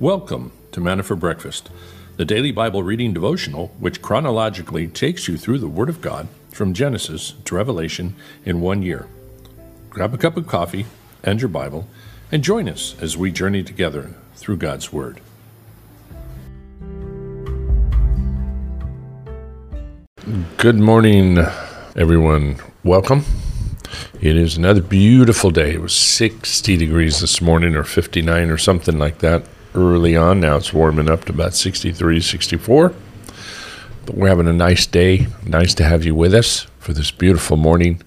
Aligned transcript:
Welcome 0.00 0.52
to 0.72 0.80
Manna 0.80 1.02
for 1.02 1.14
Breakfast, 1.14 1.68
the 2.16 2.24
daily 2.24 2.52
Bible 2.52 2.82
reading 2.82 3.12
devotional 3.12 3.66
which 3.78 4.00
chronologically 4.00 4.86
takes 4.86 5.28
you 5.28 5.36
through 5.36 5.58
the 5.58 5.68
Word 5.68 5.90
of 5.90 6.00
God 6.00 6.26
from 6.50 6.72
Genesis 6.72 7.34
to 7.44 7.54
Revelation 7.54 8.16
in 8.46 8.62
one 8.62 8.80
year. 8.80 9.08
Grab 9.90 10.14
a 10.14 10.16
cup 10.16 10.38
of 10.38 10.46
coffee 10.46 10.86
and 11.22 11.38
your 11.38 11.50
Bible 11.50 11.86
and 12.32 12.42
join 12.42 12.66
us 12.66 12.96
as 13.02 13.18
we 13.18 13.30
journey 13.30 13.62
together 13.62 14.14
through 14.36 14.56
God's 14.56 14.90
Word. 14.90 15.20
Good 20.56 20.78
morning, 20.78 21.36
everyone. 21.94 22.56
Welcome. 22.84 23.26
It 24.18 24.36
is 24.36 24.56
another 24.56 24.80
beautiful 24.80 25.50
day. 25.50 25.74
It 25.74 25.82
was 25.82 25.94
60 25.94 26.78
degrees 26.78 27.20
this 27.20 27.42
morning, 27.42 27.76
or 27.76 27.84
59, 27.84 28.48
or 28.48 28.56
something 28.56 28.98
like 28.98 29.18
that 29.18 29.44
early 29.74 30.16
on. 30.16 30.40
Now 30.40 30.56
it's 30.56 30.72
warming 30.72 31.10
up 31.10 31.24
to 31.26 31.32
about 31.32 31.54
63, 31.54 32.20
64. 32.20 32.94
But 34.06 34.14
we're 34.14 34.28
having 34.28 34.48
a 34.48 34.52
nice 34.52 34.86
day. 34.86 35.26
Nice 35.46 35.74
to 35.74 35.84
have 35.84 36.04
you 36.04 36.14
with 36.14 36.34
us 36.34 36.66
for 36.78 36.92
this 36.92 37.10
beautiful 37.10 37.56
morning. 37.56 38.02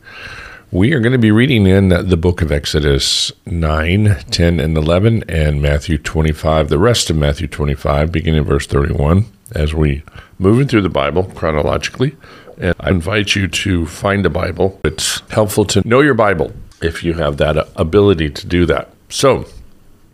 We 0.72 0.91
are 0.94 0.99
going 0.99 1.13
to 1.13 1.20
be 1.20 1.31
reading 1.31 1.67
in 1.67 1.89
the 1.89 2.17
book 2.17 2.41
of 2.41 2.52
Exodus 2.52 3.31
9, 3.45 4.17
10, 4.31 4.59
and 4.59 4.76
11, 4.76 5.23
and 5.30 5.62
Matthew 5.62 5.99
25, 5.99 6.70
the 6.70 6.80
rest 6.80 7.12
of 7.12 7.16
Matthew 7.16 7.48
25, 7.48 8.11
beginning 8.11 8.39
in 8.39 8.44
verse 8.44 8.66
31, 8.66 9.25
as 9.53 9.75
we 9.75 10.02
moving 10.39 10.67
through 10.67 10.81
the 10.81 10.89
Bible 10.89 11.25
chronologically. 11.36 12.16
And 12.58 12.75
I 12.80 12.89
invite 12.89 13.36
you 13.36 13.48
to 13.48 13.86
find 13.86 14.25
a 14.25 14.31
Bible. 14.31 14.80
It's 14.84 15.22
helpful 15.30 15.66
to 15.66 15.88
know 15.88 16.02
your 16.02 16.16
Bible 16.16 16.52
if 16.81 17.03
you 17.03 17.14
have 17.14 17.38
that 17.38 17.70
ability 17.75 18.31
to 18.31 18.48
do 18.48 18.66
that. 18.66 18.89
So, 19.09 19.45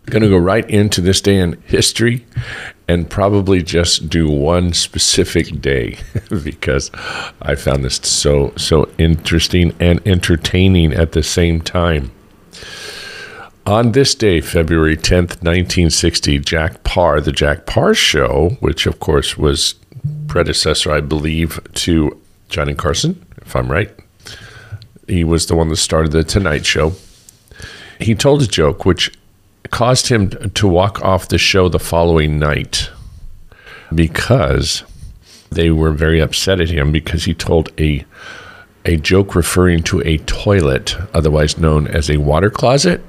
going 0.09 0.23
to 0.23 0.29
go 0.29 0.37
right 0.37 0.69
into 0.69 1.01
this 1.01 1.21
day 1.21 1.37
in 1.37 1.61
history 1.65 2.25
and 2.87 3.09
probably 3.09 3.61
just 3.61 4.09
do 4.09 4.29
one 4.29 4.73
specific 4.73 5.61
day 5.61 5.97
because 6.43 6.91
I 7.41 7.55
found 7.55 7.83
this 7.83 7.97
so 7.97 8.53
so 8.57 8.89
interesting 8.97 9.75
and 9.79 10.05
entertaining 10.07 10.93
at 10.93 11.11
the 11.11 11.23
same 11.23 11.61
time. 11.61 12.11
On 13.65 13.91
this 13.91 14.15
day, 14.15 14.41
February 14.41 14.97
10th, 14.97 15.43
1960, 15.43 16.39
Jack 16.39 16.83
Paar, 16.83 17.21
the 17.21 17.31
Jack 17.31 17.67
Paar 17.67 17.93
show, 17.93 18.57
which 18.61 18.87
of 18.87 18.99
course 18.99 19.37
was 19.37 19.75
predecessor, 20.27 20.91
I 20.91 21.01
believe, 21.01 21.59
to 21.75 22.19
Johnny 22.49 22.73
Carson, 22.73 23.23
if 23.41 23.55
I'm 23.55 23.71
right. 23.71 23.91
He 25.07 25.23
was 25.23 25.45
the 25.45 25.55
one 25.55 25.69
that 25.69 25.77
started 25.77 26.11
the 26.11 26.23
Tonight 26.23 26.65
Show. 26.65 26.93
He 27.99 28.15
told 28.15 28.41
a 28.41 28.47
joke 28.47 28.85
which 28.85 29.11
caused 29.71 30.07
him 30.07 30.29
to 30.29 30.67
walk 30.67 31.01
off 31.01 31.27
the 31.27 31.37
show 31.37 31.69
the 31.69 31.79
following 31.79 32.39
night 32.39 32.89
because 33.93 34.83
they 35.51 35.69
were 35.69 35.91
very 35.91 36.19
upset 36.19 36.59
at 36.61 36.69
him 36.69 36.91
because 36.91 37.25
he 37.25 37.33
told 37.33 37.69
a 37.79 38.05
a 38.85 38.95
joke 38.95 39.35
referring 39.35 39.83
to 39.83 40.01
a 40.07 40.17
toilet, 40.19 40.95
otherwise 41.13 41.57
known 41.57 41.85
as 41.87 42.09
a 42.09 42.17
water 42.17 42.49
closet, 42.49 43.01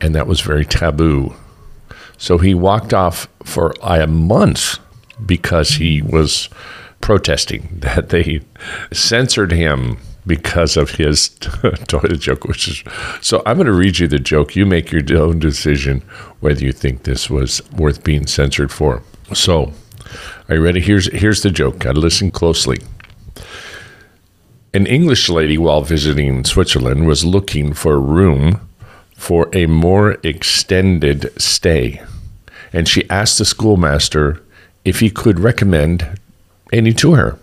and 0.00 0.14
that 0.14 0.26
was 0.26 0.40
very 0.40 0.64
taboo. 0.64 1.34
So 2.18 2.38
he 2.38 2.54
walked 2.54 2.92
off 2.92 3.26
for 3.42 3.74
a 3.82 4.06
month 4.06 4.78
because 5.24 5.70
he 5.70 6.02
was 6.02 6.48
protesting 7.00 7.68
that 7.80 8.10
they 8.10 8.42
censored 8.92 9.52
him 9.52 9.98
because 10.26 10.76
of 10.76 10.90
his 10.90 11.28
toilet 11.88 12.20
joke, 12.20 12.44
which 12.44 12.68
is 12.68 12.84
so. 13.20 13.42
I'm 13.46 13.56
going 13.56 13.66
to 13.66 13.72
read 13.72 13.98
you 13.98 14.08
the 14.08 14.18
joke. 14.18 14.56
You 14.56 14.66
make 14.66 14.92
your 14.92 15.02
own 15.18 15.38
decision 15.38 16.02
whether 16.40 16.64
you 16.64 16.72
think 16.72 17.02
this 17.02 17.30
was 17.30 17.62
worth 17.72 18.04
being 18.04 18.26
censored 18.26 18.70
for. 18.70 19.02
So, 19.34 19.72
are 20.48 20.56
you 20.56 20.62
ready? 20.62 20.80
Here's 20.80 21.12
here's 21.12 21.42
the 21.42 21.50
joke. 21.50 21.78
Got 21.78 21.94
to 21.94 22.00
listen 22.00 22.30
closely. 22.30 22.78
An 24.72 24.86
English 24.86 25.28
lady, 25.28 25.58
while 25.58 25.82
visiting 25.82 26.44
Switzerland, 26.44 27.06
was 27.06 27.24
looking 27.24 27.72
for 27.72 27.94
a 27.94 27.98
room 27.98 28.68
for 29.16 29.48
a 29.52 29.66
more 29.66 30.16
extended 30.22 31.30
stay, 31.40 32.02
and 32.72 32.88
she 32.88 33.08
asked 33.10 33.38
the 33.38 33.44
schoolmaster 33.44 34.42
if 34.84 35.00
he 35.00 35.10
could 35.10 35.40
recommend 35.40 36.18
any 36.72 36.92
to 36.94 37.14
her. 37.14 37.38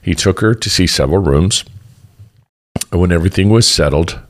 He 0.00 0.14
took 0.14 0.40
her 0.40 0.54
to 0.54 0.70
see 0.70 0.86
several 0.86 1.20
rooms 1.20 1.64
when 2.98 3.12
everything 3.12 3.50
was 3.50 3.68
settled, 3.68 4.20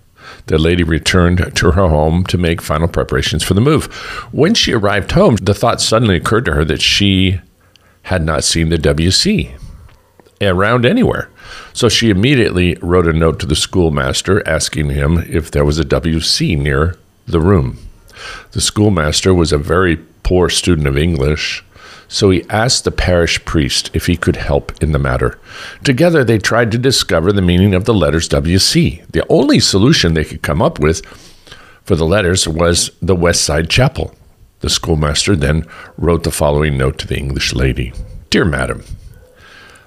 the 0.47 0.59
lady 0.59 0.83
returned 0.83 1.57
to 1.57 1.73
her 1.73 1.89
home 1.89 2.25
to 2.25 2.39
make 2.39 2.63
final 2.63 2.89
preparations 2.89 3.43
for 3.43 3.55
the 3.55 3.61
move. 3.61 3.87
When 4.33 4.55
she 4.55 4.73
arrived 4.73 5.13
home, 5.13 5.37
the 5.37 5.55
thought 5.55 5.81
suddenly 5.81 6.17
occurred 6.17 6.45
to 6.47 6.53
her 6.53 6.65
that 6.65 6.83
she 6.83 7.41
had 8.03 8.25
not 8.25 8.45
seen 8.45 8.69
the 8.69 8.77
WC 8.77 9.59
around 10.41 10.87
anywhere. 10.87 11.29
So 11.73 11.89
she 11.89 12.11
immediately 12.11 12.77
wrote 12.77 13.07
a 13.07 13.13
note 13.13 13.41
to 13.41 13.47
the 13.47 13.57
schoolmaster 13.57 14.47
asking 14.49 14.91
him 14.91 15.19
if 15.29 15.51
there 15.51 15.65
was 15.65 15.79
a 15.79 15.85
WC 15.85 16.59
near 16.59 16.97
the 17.27 17.41
room. 17.41 17.79
The 18.53 18.61
schoolmaster 18.61 19.35
was 19.35 19.53
a 19.53 19.59
very 19.59 19.97
poor 20.23 20.49
student 20.49 20.87
of 20.87 20.97
English 20.97 21.65
so 22.09 22.31
he 22.31 22.49
asked 22.49 22.85
the 22.85 22.91
parish 22.91 23.45
priest 23.45 23.91
if 23.93 24.07
he 24.07 24.17
could 24.17 24.37
help 24.37 24.73
in 24.83 24.93
the 24.93 24.99
matter. 24.99 25.39
Together, 25.85 26.25
they 26.25 26.39
tried 26.39 26.71
to 26.73 26.79
discover 26.79 27.33
the 27.33 27.43
meaning 27.43 27.75
of 27.75 27.85
the 27.85 27.95
letters 27.95 28.29
WC. 28.29 29.07
The 29.11 29.27
only 29.29 29.61
solution 29.61 30.15
they 30.15 30.25
could 30.25 30.43
come 30.43 30.63
up 30.63 30.79
with 30.79 31.05
for 31.85 31.97
the 31.97 32.07
letters 32.07 32.49
was 32.49 32.91
the 33.01 33.17
West 33.17 33.43
Side 33.43 33.71
Chapel. 33.71 34.15
The 34.61 34.71
schoolmaster 34.71 35.37
then 35.37 35.65
wrote 35.97 36.25
the 36.25 36.31
following 36.31 36.77
note 36.77 36.99
to 36.99 37.07
the 37.07 37.17
English 37.17 37.55
lady 37.55 37.93
Dear 38.31 38.45
Madam, 38.45 38.85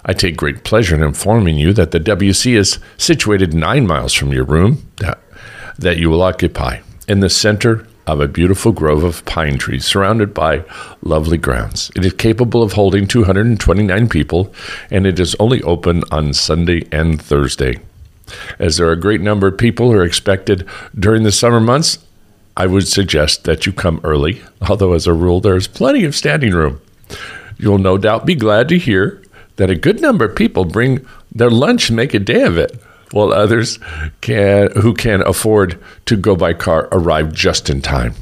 I 0.06 0.14
take 0.14 0.38
great 0.38 0.64
pleasure 0.64 0.96
in 0.96 1.04
informing 1.04 1.58
you 1.58 1.74
that 1.74 1.92
the 1.92 2.00
WC 2.00 2.56
is 2.56 2.80
situated 2.98 3.54
nine 3.54 3.86
miles 3.86 4.14
from 4.14 4.32
your 4.32 4.46
room 4.46 4.90
that, 4.98 5.20
that 5.78 5.98
you 5.98 6.10
will 6.10 6.22
occupy 6.22 6.80
in 7.08 7.20
the 7.20 7.30
center 7.30 7.86
of 8.14 8.22
a 8.22 8.28
beautiful 8.28 8.72
grove 8.72 9.04
of 9.04 9.24
pine 9.26 9.58
trees 9.58 9.86
surrounded 9.86 10.34
by 10.34 10.64
lovely 11.02 11.38
grounds. 11.38 11.92
It 11.96 12.06
is 12.06 12.14
capable 12.14 12.64
of 12.64 12.74
holding 12.74 13.08
229 13.08 14.10
people, 14.10 14.54
and 14.90 15.06
it 15.06 15.20
is 15.20 15.36
only 15.40 15.62
open 15.64 16.04
on 16.12 16.34
Sunday 16.34 16.88
and 16.92 17.22
Thursday. 17.22 17.80
As 18.60 18.78
there 18.78 18.88
are 18.88 18.94
a 18.94 19.00
great 19.00 19.22
number 19.22 19.48
of 19.48 19.58
people 19.58 19.92
who 19.92 19.98
are 19.98 20.06
expected 20.06 20.68
during 20.98 21.24
the 21.24 21.32
summer 21.32 21.60
months, 21.60 22.00
I 22.56 22.66
would 22.66 22.88
suggest 22.88 23.46
that 23.46 23.66
you 23.66 23.72
come 23.72 24.02
early, 24.04 24.42
although, 24.68 24.94
as 24.94 25.08
a 25.08 25.14
rule, 25.14 25.40
there 25.40 25.56
is 25.56 25.68
plenty 25.68 26.04
of 26.04 26.16
standing 26.16 26.54
room. 26.54 26.82
You'll 27.58 27.78
no 27.78 27.98
doubt 27.98 28.26
be 28.26 28.36
glad 28.36 28.70
to 28.70 28.78
hear 28.78 29.22
that 29.56 29.70
a 29.70 29.76
good 29.76 30.02
number 30.02 30.26
of 30.26 30.36
people 30.36 30.66
bring 30.66 31.06
their 31.34 31.50
lunch 31.50 31.90
and 31.90 31.96
make 31.96 32.14
a 32.14 32.20
day 32.20 32.44
of 32.44 32.58
it 32.58 32.82
while 33.12 33.32
others 33.32 33.80
can, 34.22 34.72
who 34.72 34.94
can 34.94 35.22
afford 35.22 35.82
to 36.06 36.16
go 36.16 36.36
by 36.36 36.54
car 36.54 36.88
arrive 36.92 37.34
just 37.34 37.70
in 37.70 37.82
time. 37.82 38.14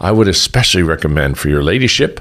I 0.00 0.12
would 0.12 0.28
especially 0.28 0.82
recommend 0.82 1.38
for 1.38 1.48
your 1.48 1.62
ladyship 1.62 2.20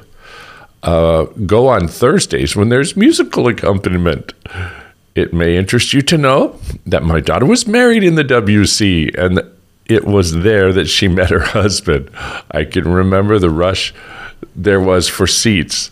uh, 0.85 1.25
go 1.45 1.67
on 1.67 1.87
Thursdays 1.87 2.55
when 2.55 2.69
there's 2.69 2.95
musical 2.95 3.47
accompaniment. 3.47 4.33
It 5.15 5.33
may 5.33 5.57
interest 5.57 5.93
you 5.93 6.01
to 6.03 6.17
know 6.17 6.59
that 6.85 7.03
my 7.03 7.19
daughter 7.19 7.45
was 7.45 7.65
married 7.65 8.03
in 8.03 8.15
the 8.15 8.23
WC 8.23 9.17
and 9.17 9.41
it 9.87 10.05
was 10.05 10.41
there 10.41 10.71
that 10.73 10.87
she 10.87 11.07
met 11.09 11.31
her 11.31 11.39
husband. 11.39 12.09
I 12.51 12.65
can 12.65 12.91
remember 12.91 13.39
the 13.39 13.49
rush 13.49 13.93
there 14.55 14.79
was 14.79 15.07
for 15.07 15.25
seats. 15.25 15.91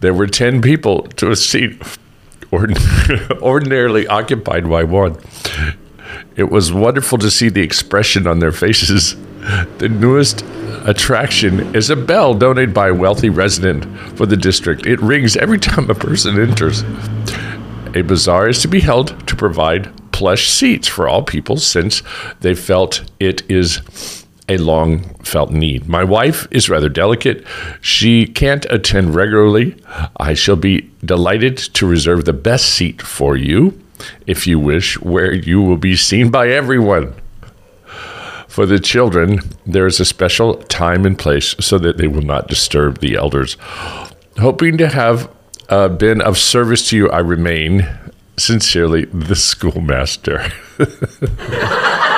There 0.00 0.14
were 0.14 0.26
10 0.26 0.60
people 0.60 1.02
to 1.02 1.30
a 1.30 1.36
seat 1.36 1.82
ordinarily 2.52 4.06
occupied 4.06 4.68
by 4.68 4.84
one. 4.84 5.16
It 6.36 6.50
was 6.50 6.72
wonderful 6.72 7.18
to 7.18 7.30
see 7.30 7.48
the 7.48 7.62
expression 7.62 8.26
on 8.26 8.38
their 8.38 8.52
faces. 8.52 9.16
The 9.78 9.88
newest 9.88 10.42
attraction 10.86 11.74
is 11.74 11.90
a 11.90 11.96
bell 11.96 12.34
donated 12.34 12.72
by 12.72 12.88
a 12.88 12.94
wealthy 12.94 13.28
resident 13.28 13.84
for 14.16 14.26
the 14.26 14.36
district. 14.36 14.86
It 14.86 15.00
rings 15.00 15.36
every 15.36 15.58
time 15.58 15.90
a 15.90 15.94
person 15.94 16.40
enters. 16.40 16.82
A 17.94 18.02
bazaar 18.02 18.48
is 18.48 18.60
to 18.62 18.68
be 18.68 18.80
held 18.80 19.26
to 19.26 19.36
provide 19.36 19.92
plush 20.12 20.48
seats 20.48 20.88
for 20.88 21.08
all 21.08 21.22
people 21.22 21.56
since 21.56 22.02
they 22.40 22.54
felt 22.54 23.02
it 23.20 23.48
is 23.50 24.26
a 24.48 24.56
long 24.56 25.02
felt 25.22 25.50
need. 25.50 25.88
My 25.88 26.04
wife 26.04 26.48
is 26.50 26.70
rather 26.70 26.88
delicate. 26.88 27.44
She 27.80 28.26
can't 28.26 28.64
attend 28.70 29.14
regularly. 29.14 29.76
I 30.16 30.34
shall 30.34 30.56
be 30.56 30.90
delighted 31.04 31.58
to 31.58 31.86
reserve 31.86 32.24
the 32.24 32.32
best 32.32 32.66
seat 32.70 33.02
for 33.02 33.36
you, 33.36 33.78
if 34.26 34.46
you 34.46 34.58
wish, 34.58 34.98
where 35.00 35.32
you 35.32 35.60
will 35.60 35.76
be 35.76 35.96
seen 35.96 36.30
by 36.30 36.48
everyone. 36.48 37.14
For 38.48 38.64
the 38.66 38.80
children, 38.80 39.40
there 39.66 39.86
is 39.86 40.00
a 40.00 40.04
special 40.04 40.54
time 40.54 41.04
and 41.04 41.18
place 41.18 41.54
so 41.60 41.78
that 41.78 41.98
they 41.98 42.08
will 42.08 42.22
not 42.22 42.48
disturb 42.48 42.98
the 42.98 43.14
elders. 43.14 43.56
Hoping 44.38 44.78
to 44.78 44.88
have 44.88 45.30
uh, 45.68 45.88
been 45.88 46.20
of 46.20 46.38
service 46.38 46.88
to 46.88 46.96
you, 46.96 47.10
I 47.10 47.18
remain 47.18 47.86
sincerely 48.36 49.04
the 49.06 49.36
schoolmaster. 49.36 50.50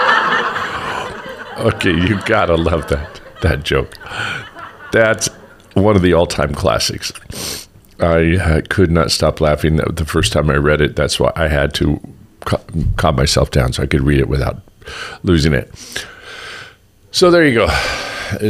Okay, 1.60 1.92
you 1.92 2.18
gotta 2.22 2.56
love 2.56 2.88
that 2.88 3.20
that 3.42 3.64
joke. 3.64 3.94
That's 4.92 5.28
one 5.74 5.94
of 5.94 6.02
the 6.02 6.14
all-time 6.14 6.54
classics. 6.54 7.12
I 7.98 8.36
uh, 8.36 8.62
could 8.68 8.90
not 8.90 9.10
stop 9.10 9.40
laughing 9.40 9.76
the 9.76 10.04
first 10.06 10.32
time 10.32 10.48
I 10.48 10.56
read 10.56 10.80
it. 10.80 10.96
That's 10.96 11.20
why 11.20 11.32
I 11.36 11.48
had 11.48 11.74
to 11.74 12.00
calm 12.96 13.16
myself 13.16 13.50
down 13.50 13.74
so 13.74 13.82
I 13.82 13.86
could 13.86 14.00
read 14.00 14.20
it 14.20 14.28
without 14.28 14.62
losing 15.22 15.52
it. 15.52 15.70
So 17.10 17.30
there 17.30 17.46
you 17.46 17.54
go. 17.54 17.68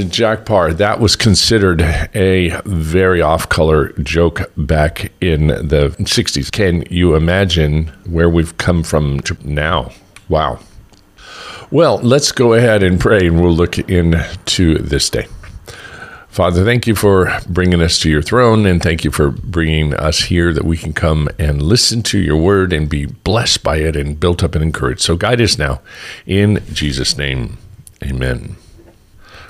Jack 0.09 0.45
Paar. 0.45 0.73
That 0.73 1.01
was 1.01 1.17
considered 1.17 1.81
a 2.15 2.61
very 2.65 3.23
off 3.23 3.49
color 3.49 3.89
joke 4.03 4.53
back 4.57 5.11
in 5.21 5.49
the 5.49 5.95
60s. 5.99 6.53
Can 6.53 6.85
you 6.91 7.17
imagine 7.17 7.87
where 8.07 8.29
we've 8.29 8.57
come 8.59 8.83
from 8.83 9.21
now? 9.43 9.91
Wow. 10.29 10.61
Well, 11.73 11.99
let's 11.99 12.33
go 12.33 12.55
ahead 12.55 12.83
and 12.83 12.99
pray 12.99 13.29
and 13.29 13.41
we'll 13.41 13.53
look 13.53 13.79
into 13.79 14.79
this 14.79 15.09
day. 15.09 15.29
Father, 16.29 16.65
thank 16.65 16.89
you 16.89 16.97
for 16.97 17.39
bringing 17.49 17.81
us 17.81 17.97
to 18.01 18.11
your 18.11 18.23
throne 18.23 18.67
and 18.67 18.83
thank 18.83 19.05
you 19.05 19.13
for 19.13 19.31
bringing 19.31 19.95
us 19.95 20.23
here 20.23 20.53
that 20.53 20.65
we 20.65 20.77
can 20.77 20.93
come 20.93 21.29
and 21.39 21.63
listen 21.63 22.03
to 22.03 22.19
your 22.19 22.37
word 22.37 22.73
and 22.73 22.89
be 22.89 23.07
blessed 23.07 23.63
by 23.63 23.77
it 23.77 23.95
and 23.95 24.19
built 24.19 24.43
up 24.43 24.57
and 24.57 24.65
encouraged. 24.65 25.01
So 25.01 25.17
guide 25.17 25.41
us 25.41 25.59
now 25.59 25.81
in 26.27 26.61
Jesus' 26.73 27.17
name. 27.17 27.59
Amen. 28.03 28.57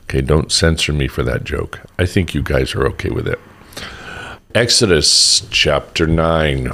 Okay, 0.02 0.20
don't 0.20 0.52
censor 0.52 0.92
me 0.92 1.08
for 1.08 1.22
that 1.22 1.44
joke. 1.44 1.80
I 1.98 2.04
think 2.04 2.34
you 2.34 2.42
guys 2.42 2.74
are 2.74 2.86
okay 2.88 3.08
with 3.08 3.26
it. 3.26 3.40
Exodus 4.54 5.46
chapter 5.50 6.06
9 6.06 6.70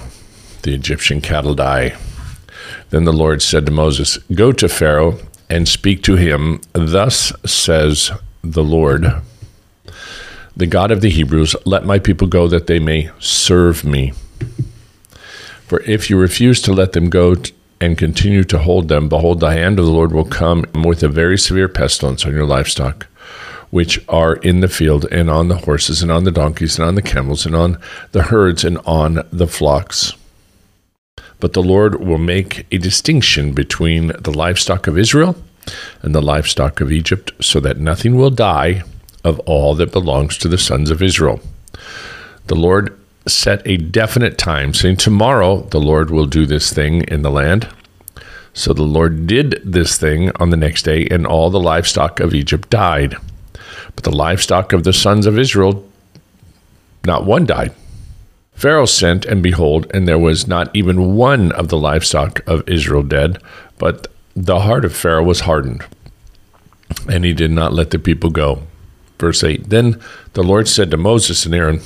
The 0.62 0.74
Egyptian 0.74 1.20
cattle 1.20 1.54
die. 1.54 1.96
Then 2.90 3.04
the 3.04 3.12
Lord 3.12 3.42
said 3.42 3.64
to 3.66 3.72
Moses, 3.72 4.18
Go 4.34 4.50
to 4.50 4.68
Pharaoh 4.68 5.20
and 5.48 5.68
speak 5.68 6.02
to 6.04 6.16
him. 6.16 6.60
Thus 6.72 7.32
says 7.44 8.10
the 8.42 8.64
Lord, 8.64 9.06
the 10.56 10.66
God 10.66 10.90
of 10.90 11.00
the 11.00 11.10
Hebrews, 11.10 11.56
let 11.64 11.84
my 11.84 11.98
people 11.98 12.26
go 12.26 12.48
that 12.48 12.66
they 12.66 12.78
may 12.78 13.10
serve 13.18 13.84
me. 13.84 14.12
For 15.66 15.80
if 15.82 16.08
you 16.08 16.18
refuse 16.18 16.62
to 16.62 16.72
let 16.72 16.92
them 16.92 17.10
go, 17.10 17.36
and 17.80 17.98
continue 17.98 18.44
to 18.44 18.58
hold 18.58 18.88
them, 18.88 19.08
behold, 19.08 19.40
the 19.40 19.50
hand 19.50 19.78
of 19.78 19.84
the 19.84 19.90
Lord 19.90 20.12
will 20.12 20.24
come 20.24 20.64
with 20.74 21.02
a 21.02 21.08
very 21.08 21.36
severe 21.36 21.68
pestilence 21.68 22.24
on 22.24 22.32
your 22.32 22.46
livestock, 22.46 23.06
which 23.70 24.02
are 24.08 24.36
in 24.36 24.60
the 24.60 24.68
field, 24.68 25.06
and 25.10 25.28
on 25.28 25.48
the 25.48 25.58
horses, 25.58 26.02
and 26.02 26.10
on 26.10 26.24
the 26.24 26.30
donkeys, 26.30 26.78
and 26.78 26.88
on 26.88 26.94
the 26.94 27.02
camels, 27.02 27.44
and 27.44 27.54
on 27.54 27.78
the 28.12 28.24
herds, 28.24 28.64
and 28.64 28.78
on 28.86 29.26
the 29.30 29.46
flocks. 29.46 30.14
But 31.40 31.52
the 31.52 31.62
Lord 31.62 32.00
will 32.00 32.18
make 32.18 32.66
a 32.72 32.78
distinction 32.78 33.52
between 33.52 34.08
the 34.18 34.32
livestock 34.32 34.86
of 34.86 34.98
Israel 34.98 35.36
and 36.02 36.14
the 36.14 36.22
livestock 36.22 36.80
of 36.80 36.92
Egypt, 36.92 37.32
so 37.40 37.60
that 37.60 37.78
nothing 37.78 38.16
will 38.16 38.30
die 38.30 38.82
of 39.24 39.40
all 39.40 39.74
that 39.74 39.92
belongs 39.92 40.38
to 40.38 40.48
the 40.48 40.58
sons 40.58 40.90
of 40.90 41.02
Israel. 41.02 41.40
The 42.46 42.54
Lord 42.54 42.96
set 43.26 43.60
a 43.66 43.76
definite 43.76 44.38
time, 44.38 44.72
saying, 44.72 44.98
Tomorrow 44.98 45.62
the 45.70 45.80
Lord 45.80 46.10
will 46.10 46.26
do 46.26 46.46
this 46.46 46.72
thing 46.72 47.02
in 47.02 47.22
the 47.22 47.30
land. 47.30 47.68
So 48.54 48.72
the 48.72 48.84
Lord 48.84 49.26
did 49.26 49.60
this 49.64 49.98
thing 49.98 50.30
on 50.36 50.50
the 50.50 50.56
next 50.56 50.84
day, 50.84 51.06
and 51.10 51.26
all 51.26 51.50
the 51.50 51.60
livestock 51.60 52.20
of 52.20 52.34
Egypt 52.34 52.70
died. 52.70 53.16
But 53.94 54.04
the 54.04 54.14
livestock 54.14 54.72
of 54.72 54.84
the 54.84 54.92
sons 54.92 55.26
of 55.26 55.38
Israel, 55.38 55.84
not 57.04 57.26
one 57.26 57.44
died. 57.44 57.74
Pharaoh 58.56 58.86
sent, 58.86 59.26
and 59.26 59.42
behold, 59.42 59.86
and 59.92 60.08
there 60.08 60.18
was 60.18 60.48
not 60.48 60.74
even 60.74 61.14
one 61.14 61.52
of 61.52 61.68
the 61.68 61.76
livestock 61.76 62.40
of 62.46 62.66
Israel 62.66 63.02
dead, 63.02 63.40
but 63.78 64.08
the 64.34 64.60
heart 64.60 64.84
of 64.84 64.96
Pharaoh 64.96 65.22
was 65.22 65.40
hardened, 65.40 65.84
and 67.08 67.24
he 67.24 67.34
did 67.34 67.50
not 67.50 67.74
let 67.74 67.90
the 67.90 67.98
people 67.98 68.30
go. 68.30 68.62
Verse 69.18 69.44
8 69.44 69.68
Then 69.68 70.00
the 70.32 70.42
Lord 70.42 70.68
said 70.68 70.90
to 70.90 70.96
Moses 70.96 71.44
and 71.44 71.54
Aaron, 71.54 71.80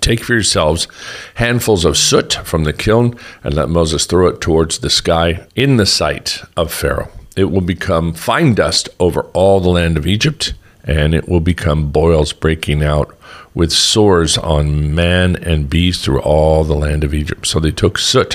Take 0.00 0.24
for 0.24 0.34
yourselves 0.34 0.88
handfuls 1.36 1.84
of 1.84 1.96
soot 1.96 2.34
from 2.34 2.64
the 2.64 2.72
kiln 2.72 3.16
and 3.44 3.54
let 3.54 3.68
Moses 3.68 4.04
throw 4.04 4.26
it 4.26 4.40
towards 4.40 4.78
the 4.78 4.90
sky 4.90 5.46
in 5.54 5.76
the 5.76 5.86
sight 5.86 6.42
of 6.56 6.72
Pharaoh. 6.72 7.10
It 7.36 7.44
will 7.44 7.60
become 7.60 8.14
fine 8.14 8.54
dust 8.54 8.88
over 8.98 9.22
all 9.32 9.60
the 9.60 9.70
land 9.70 9.96
of 9.96 10.06
Egypt, 10.06 10.54
and 10.84 11.14
it 11.14 11.28
will 11.28 11.40
become 11.40 11.90
boils 11.90 12.32
breaking 12.32 12.82
out 12.82 13.16
with 13.54 13.72
sores 13.72 14.36
on 14.38 14.94
man 14.94 15.36
and 15.36 15.70
beast 15.70 16.04
through 16.04 16.20
all 16.20 16.64
the 16.64 16.74
land 16.74 17.04
of 17.04 17.14
Egypt. 17.14 17.46
So 17.46 17.60
they 17.60 17.70
took 17.70 17.98
soot 17.98 18.34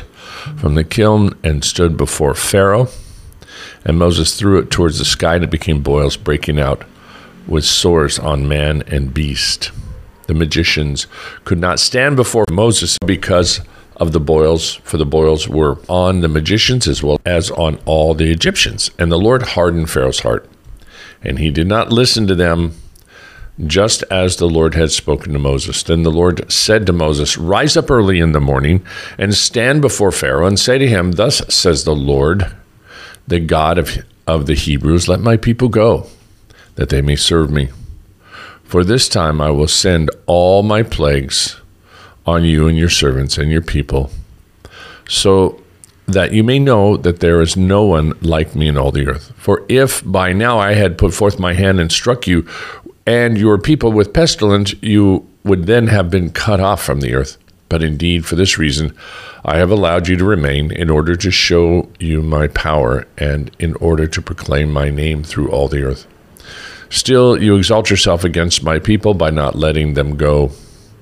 from 0.57 0.75
the 0.75 0.83
kiln 0.83 1.37
and 1.43 1.63
stood 1.63 1.97
before 1.97 2.33
Pharaoh. 2.33 2.87
And 3.85 3.97
Moses 3.97 4.37
threw 4.37 4.59
it 4.59 4.71
towards 4.71 4.99
the 4.99 5.05
sky, 5.05 5.35
and 5.35 5.43
it 5.43 5.49
became 5.49 5.81
boils 5.81 6.17
breaking 6.17 6.59
out 6.59 6.83
with 7.47 7.63
sores 7.63 8.19
on 8.19 8.47
man 8.47 8.83
and 8.87 9.13
beast 9.13 9.71
the 10.29 10.35
magicians 10.35 11.07
could 11.43 11.57
not 11.57 11.79
stand 11.79 12.15
before 12.15 12.45
Moses 12.51 12.99
because 13.03 13.61
of 13.97 14.11
the 14.11 14.19
boils, 14.19 14.75
for 14.83 14.97
the 14.97 15.05
boils 15.05 15.49
were 15.49 15.79
on 15.89 16.21
the 16.21 16.27
magicians 16.27 16.87
as 16.87 17.01
well 17.01 17.19
as 17.25 17.49
on 17.51 17.79
all 17.85 18.13
the 18.13 18.31
Egyptians. 18.31 18.91
And 18.99 19.11
the 19.11 19.17
Lord 19.17 19.41
hardened 19.41 19.89
Pharaoh's 19.89 20.19
heart, 20.19 20.47
and 21.21 21.39
he 21.39 21.49
did 21.49 21.67
not 21.67 21.91
listen 21.91 22.27
to 22.27 22.35
them, 22.35 22.73
just 23.65 24.03
as 24.09 24.37
the 24.37 24.47
Lord 24.47 24.75
had 24.75 24.91
spoken 24.91 25.33
to 25.33 25.39
Moses. 25.39 25.83
Then 25.83 26.03
the 26.03 26.11
Lord 26.11 26.49
said 26.51 26.85
to 26.85 26.93
Moses, 26.93 27.37
Rise 27.37 27.75
up 27.75 27.91
early 27.91 28.19
in 28.19 28.31
the 28.31 28.39
morning 28.39 28.85
and 29.17 29.33
stand 29.33 29.81
before 29.81 30.11
Pharaoh 30.11 30.47
and 30.47 30.57
say 30.57 30.77
to 30.77 30.87
him, 30.87 31.13
Thus 31.13 31.41
says 31.53 31.83
the 31.83 31.95
Lord, 31.95 32.55
the 33.27 33.39
God 33.39 33.77
of, 33.77 33.97
of 34.25 34.45
the 34.45 34.55
Hebrews, 34.55 35.07
let 35.07 35.19
my 35.19 35.35
people 35.35 35.67
go, 35.67 36.07
that 36.75 36.89
they 36.89 37.01
may 37.01 37.15
serve 37.15 37.51
me. 37.51 37.69
For 38.63 38.83
this 38.83 39.09
time 39.09 39.41
I 39.41 39.49
will 39.49 39.67
send 39.67 40.09
all 40.25 40.63
my 40.63 40.83
plagues 40.83 41.59
on 42.25 42.45
you 42.45 42.67
and 42.67 42.77
your 42.77 42.89
servants 42.89 43.37
and 43.37 43.51
your 43.51 43.61
people, 43.61 44.11
so 45.07 45.59
that 46.13 46.33
you 46.33 46.43
may 46.43 46.59
know 46.59 46.97
that 46.97 47.19
there 47.19 47.41
is 47.41 47.55
no 47.55 47.83
one 47.83 48.13
like 48.21 48.55
me 48.55 48.67
in 48.67 48.77
all 48.77 48.91
the 48.91 49.07
earth. 49.07 49.31
For 49.37 49.65
if 49.69 50.03
by 50.05 50.33
now 50.33 50.59
I 50.59 50.73
had 50.73 50.97
put 50.97 51.13
forth 51.13 51.39
my 51.39 51.53
hand 51.53 51.79
and 51.79 51.91
struck 51.91 52.27
you 52.27 52.47
and 53.05 53.37
your 53.37 53.57
people 53.57 53.91
with 53.91 54.13
pestilence, 54.13 54.75
you 54.81 55.27
would 55.43 55.65
then 55.65 55.87
have 55.87 56.09
been 56.09 56.29
cut 56.29 56.59
off 56.59 56.83
from 56.83 57.01
the 57.01 57.15
earth. 57.15 57.37
But 57.69 57.83
indeed, 57.83 58.25
for 58.25 58.35
this 58.35 58.57
reason, 58.57 58.95
I 59.45 59.57
have 59.57 59.71
allowed 59.71 60.07
you 60.07 60.17
to 60.17 60.25
remain 60.25 60.71
in 60.71 60.89
order 60.89 61.15
to 61.15 61.31
show 61.31 61.89
you 61.99 62.21
my 62.21 62.47
power 62.47 63.07
and 63.17 63.55
in 63.59 63.75
order 63.75 64.07
to 64.07 64.21
proclaim 64.21 64.71
my 64.71 64.89
name 64.89 65.23
through 65.23 65.49
all 65.49 65.67
the 65.67 65.83
earth. 65.83 66.07
Still, 66.89 67.41
you 67.41 67.55
exalt 67.55 67.89
yourself 67.89 68.23
against 68.23 68.63
my 68.63 68.79
people 68.79 69.13
by 69.13 69.29
not 69.29 69.55
letting 69.55 69.93
them 69.93 70.17
go. 70.17 70.51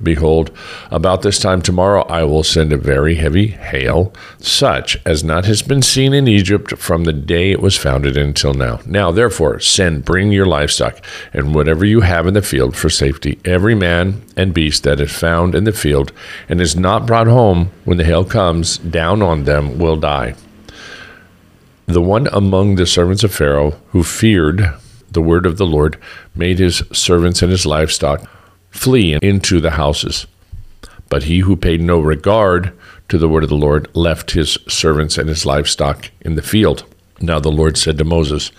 Behold, 0.01 0.51
about 0.92 1.24
this 1.24 1.39
time 1.39 1.62
tomorrow 1.62 2.04
I 2.04 2.24
will 2.24 2.44
send 2.44 2.72
a 2.72 2.77
very 2.77 3.16
heavy 3.16 3.48
hail, 3.48 4.13
such 4.39 4.98
as 5.06 5.24
not 5.24 5.46
has 5.46 5.62
been 5.63 5.82
seen 5.82 6.13
in 6.13 6.27
Egypt 6.27 6.77
from 6.77 7.04
the 7.04 7.13
day 7.13 7.51
it 7.51 7.62
was 7.62 7.75
founded 7.75 8.16
until 8.16 8.54
now. 8.54 8.80
Now, 8.86 9.12
therefore, 9.12 9.60
send, 9.60 10.06
bring 10.06 10.32
your 10.32 10.46
livestock, 10.46 11.04
and 11.34 11.56
whatever 11.56 11.84
you 11.84 12.01
have 12.01 12.27
in 12.27 12.36
the 12.36 12.42
field 12.44 12.75
for 12.75 12.89
safety. 12.89 13.39
Every 13.44 13.74
man 13.74 14.22
and 14.36 14.54
beast 14.54 14.84
that 14.84 15.00
is 15.00 15.12
found 15.12 15.56
in 15.56 15.63
the 15.63 15.72
field 15.72 16.12
and 16.48 16.62
is 16.62 16.75
not 16.75 17.08
brought 17.08 17.27
home 17.27 17.72
when 17.84 17.98
the 17.98 18.06
hail 18.06 18.24
comes 18.24 18.77
down 18.77 19.24
on 19.24 19.46
them 19.46 19.80
will 19.80 19.98
die. 19.98 20.36
The 21.88 22.01
one 22.01 22.27
among 22.27 22.75
the 22.75 22.86
servants 22.86 23.24
of 23.24 23.34
Pharaoh 23.34 23.80
who 23.89 24.04
feared 24.04 24.74
the 25.10 25.22
word 25.22 25.46
of 25.46 25.58
the 25.58 25.66
Lord 25.66 25.98
made 26.36 26.60
his 26.60 26.84
servants 26.92 27.42
and 27.42 27.50
his 27.50 27.66
livestock 27.66 28.30
flee 28.72 29.18
into 29.22 29.60
the 29.60 29.72
houses. 29.72 30.28
But 31.10 31.24
he 31.24 31.40
who 31.40 31.56
paid 31.56 31.82
no 31.82 32.00
regard 32.00 32.74
to 33.10 33.18
the 33.18 33.30
word 33.30 33.44
of 33.44 33.50
the 33.50 33.56
Lord 33.56 33.88
left 33.96 34.32
his 34.32 34.58
servants 34.68 35.18
and 35.18 35.30
his 35.30 35.46
livestock 35.46 36.12
in 36.22 36.36
the 36.36 36.42
field. 36.42 36.84
Now 37.20 37.40
the 37.40 37.52
Lord 37.52 37.78
said 37.78 37.98
to 37.98 38.04
Moses, 38.04 38.52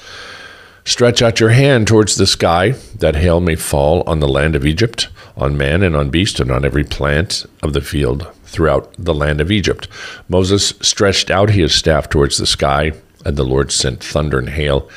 Stretch 0.84 1.20
out 1.20 1.38
your 1.38 1.50
hand 1.50 1.86
towards 1.86 2.16
the 2.16 2.26
sky, 2.26 2.70
that 2.96 3.16
hail 3.16 3.40
may 3.40 3.56
fall 3.56 4.02
on 4.06 4.20
the 4.20 4.28
land 4.28 4.56
of 4.56 4.64
Egypt, 4.64 5.08
on 5.36 5.56
man 5.56 5.82
and 5.82 5.94
on 5.94 6.08
beast, 6.08 6.40
and 6.40 6.50
on 6.50 6.64
every 6.64 6.82
plant 6.82 7.44
of 7.62 7.74
the 7.74 7.82
field 7.82 8.26
throughout 8.44 8.90
the 8.98 9.12
land 9.14 9.40
of 9.42 9.50
Egypt. 9.50 9.86
Moses 10.28 10.72
stretched 10.80 11.30
out 11.30 11.50
his 11.50 11.74
staff 11.74 12.08
towards 12.08 12.38
the 12.38 12.46
sky, 12.46 12.92
and 13.26 13.36
the 13.36 13.44
Lord 13.44 13.70
sent 13.70 14.02
thunder 14.02 14.38
and 14.38 14.48
hail, 14.48 14.88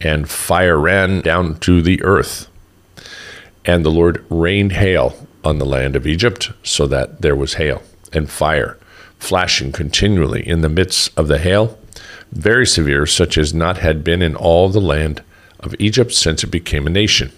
and 0.00 0.30
fire 0.30 0.78
ran 0.78 1.20
down 1.20 1.58
to 1.58 1.82
the 1.82 2.00
earth. 2.04 2.46
And 3.64 3.84
the 3.84 3.90
Lord 3.90 4.24
rained 4.30 4.72
hail 4.72 5.26
on 5.44 5.58
the 5.58 5.66
land 5.66 5.96
of 5.96 6.06
Egypt, 6.06 6.52
so 6.62 6.86
that 6.86 7.22
there 7.22 7.36
was 7.36 7.54
hail 7.54 7.82
and 8.12 8.30
fire 8.30 8.78
flashing 9.20 9.70
continually 9.70 10.46
in 10.46 10.62
the 10.62 10.68
midst 10.68 11.16
of 11.16 11.28
the 11.28 11.38
hail, 11.38 11.78
very 12.32 12.66
severe, 12.66 13.06
such 13.06 13.36
as 13.36 13.54
not 13.54 13.78
had 13.78 14.02
been 14.02 14.22
in 14.22 14.34
all 14.34 14.68
the 14.68 14.80
land 14.80 15.22
of 15.60 15.74
Egypt 15.78 16.12
since 16.12 16.42
it 16.42 16.48
became 16.48 16.86
a 16.86 16.90
nation. 16.90 17.30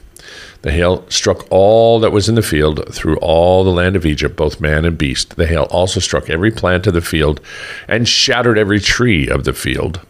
The 0.62 0.70
hail 0.70 1.04
struck 1.08 1.44
all 1.50 1.98
that 2.00 2.12
was 2.12 2.28
in 2.28 2.36
the 2.36 2.42
field 2.42 2.94
through 2.94 3.16
all 3.16 3.64
the 3.64 3.70
land 3.70 3.96
of 3.96 4.06
Egypt, 4.06 4.36
both 4.36 4.60
man 4.60 4.84
and 4.84 4.96
beast. 4.96 5.36
The 5.36 5.46
hail 5.46 5.64
also 5.70 5.98
struck 5.98 6.30
every 6.30 6.52
plant 6.52 6.86
of 6.86 6.94
the 6.94 7.00
field 7.00 7.40
and 7.88 8.08
shattered 8.08 8.56
every 8.56 8.78
tree 8.78 9.28
of 9.28 9.42
the 9.42 9.52
field. 9.52 10.00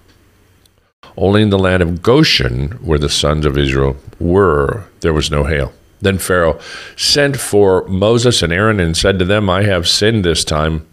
Only 1.17 1.43
in 1.43 1.51
the 1.51 1.59
land 1.59 1.83
of 1.83 2.03
Goshen, 2.03 2.73
where 2.83 2.99
the 2.99 3.09
sons 3.09 3.47
of 3.47 3.57
Israel 3.57 3.97
were, 4.19 4.85
there 5.01 5.15
was 5.15 5.31
no 5.31 5.45
hail. 5.45 5.73
Then 6.03 6.19
Pharaoh 6.19 6.59
sent 6.97 7.39
for 7.39 7.87
Moses 7.89 8.43
and 8.43 8.53
Aaron 8.53 8.81
and 8.81 8.97
said 8.97 9.19
to 9.21 9.25
them, 9.25 9.49
I 9.49 9.63
have 9.63 9.89
sinned 9.89 10.25
this 10.25 10.45
time. 10.45 10.87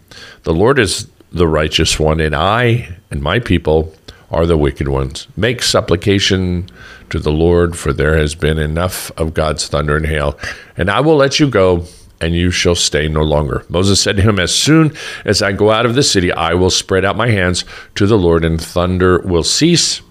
The 0.44 0.54
Lord 0.54 0.78
is 0.78 1.08
the 1.32 1.46
righteous 1.46 2.00
one, 2.00 2.20
and 2.20 2.34
I 2.34 2.96
and 3.10 3.20
my 3.20 3.38
people 3.40 3.94
are 4.30 4.46
the 4.46 4.56
wicked 4.56 4.88
ones. 4.88 5.26
Make 5.36 5.62
supplication 5.62 6.68
to 7.10 7.18
the 7.18 7.32
Lord, 7.32 7.76
for 7.76 7.92
there 7.92 8.16
has 8.16 8.34
been 8.34 8.58
enough 8.58 9.10
of 9.16 9.34
God's 9.34 9.66
thunder 9.66 9.96
and 9.96 10.06
hail, 10.06 10.38
and 10.76 10.88
I 10.88 11.00
will 11.00 11.16
let 11.16 11.40
you 11.40 11.48
go, 11.48 11.84
and 12.20 12.34
you 12.34 12.50
shall 12.50 12.74
stay 12.76 13.08
no 13.08 13.22
longer. 13.22 13.64
Moses 13.68 14.00
said 14.00 14.16
to 14.16 14.22
him, 14.22 14.38
As 14.38 14.54
soon 14.54 14.92
as 15.24 15.42
I 15.42 15.52
go 15.52 15.70
out 15.70 15.86
of 15.86 15.94
the 15.94 16.02
city, 16.02 16.30
I 16.32 16.54
will 16.54 16.70
spread 16.70 17.04
out 17.04 17.16
my 17.16 17.28
hands 17.28 17.64
to 17.96 18.06
the 18.06 18.18
Lord, 18.18 18.44
and 18.44 18.60
thunder 18.60 19.18
will 19.20 19.42
cease, 19.42 20.02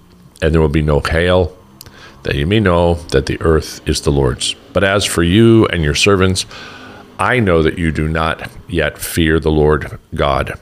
and 0.42 0.54
there 0.54 0.62
will 0.62 0.68
be 0.68 0.82
no 0.82 1.00
hail, 1.00 1.56
that 2.24 2.36
you 2.36 2.46
may 2.46 2.60
know 2.60 2.96
that 3.12 3.26
the 3.26 3.42
earth 3.42 3.88
is 3.88 4.02
the 4.02 4.12
Lord's. 4.12 4.56
But 4.74 4.84
as 4.84 5.06
for 5.06 5.24
you 5.24 5.66
and 5.68 5.84
your 5.84 5.96
servants, 5.96 6.46
I 7.18 7.40
know 7.40 7.64
that 7.64 7.78
you 7.78 7.92
do 7.92 8.08
not 8.08 8.50
yet 8.68 8.98
fear 8.98 9.40
the 9.40 9.52
Lord 9.52 10.00
God. 10.16 10.58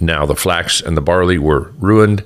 Now 0.00 0.24
the 0.24 0.36
flax 0.36 0.80
and 0.80 0.96
the 0.96 1.02
barley 1.02 1.38
were 1.38 1.72
ruined, 1.78 2.24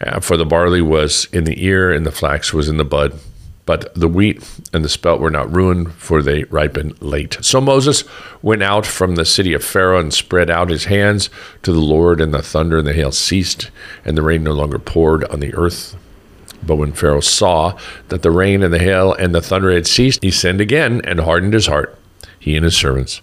uh, 0.00 0.20
for 0.20 0.36
the 0.36 0.44
barley 0.44 0.82
was 0.82 1.26
in 1.32 1.44
the 1.44 1.64
ear 1.64 1.92
and 1.92 2.04
the 2.04 2.10
flax 2.10 2.52
was 2.52 2.68
in 2.68 2.76
the 2.76 2.84
bud. 2.84 3.18
But 3.66 3.92
the 3.96 4.08
wheat 4.08 4.48
and 4.72 4.84
the 4.84 4.88
spelt 4.88 5.20
were 5.20 5.30
not 5.30 5.52
ruined, 5.52 5.92
for 5.94 6.22
they 6.22 6.44
ripened 6.44 7.02
late. 7.02 7.36
So 7.40 7.60
Moses 7.60 8.04
went 8.40 8.62
out 8.62 8.86
from 8.86 9.16
the 9.16 9.24
city 9.24 9.54
of 9.54 9.64
Pharaoh 9.64 9.98
and 9.98 10.14
spread 10.14 10.50
out 10.50 10.70
his 10.70 10.84
hands 10.84 11.30
to 11.64 11.72
the 11.72 11.80
Lord, 11.80 12.20
and 12.20 12.32
the 12.32 12.42
thunder 12.42 12.78
and 12.78 12.86
the 12.86 12.92
hail 12.92 13.10
ceased, 13.10 13.72
and 14.04 14.16
the 14.16 14.22
rain 14.22 14.44
no 14.44 14.52
longer 14.52 14.78
poured 14.78 15.24
on 15.24 15.40
the 15.40 15.52
earth. 15.54 15.96
But 16.66 16.76
when 16.76 16.92
Pharaoh 16.92 17.20
saw 17.20 17.78
that 18.08 18.22
the 18.22 18.30
rain 18.30 18.62
and 18.62 18.72
the 18.72 18.78
hail 18.78 19.12
and 19.12 19.34
the 19.34 19.40
thunder 19.40 19.72
had 19.72 19.86
ceased, 19.86 20.22
he 20.22 20.30
sinned 20.30 20.60
again 20.60 21.00
and 21.04 21.20
hardened 21.20 21.54
his 21.54 21.66
heart, 21.66 21.98
he 22.38 22.56
and 22.56 22.64
his 22.64 22.76
servants. 22.76 23.20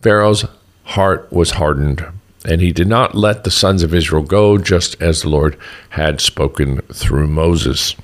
Pharaoh's 0.00 0.44
heart 0.84 1.32
was 1.32 1.52
hardened, 1.52 2.04
and 2.44 2.60
he 2.60 2.72
did 2.72 2.88
not 2.88 3.14
let 3.14 3.44
the 3.44 3.50
sons 3.50 3.82
of 3.82 3.94
Israel 3.94 4.22
go, 4.22 4.58
just 4.58 5.00
as 5.00 5.22
the 5.22 5.28
Lord 5.28 5.56
had 5.90 6.20
spoken 6.20 6.80
through 6.92 7.28
Moses. 7.28 7.94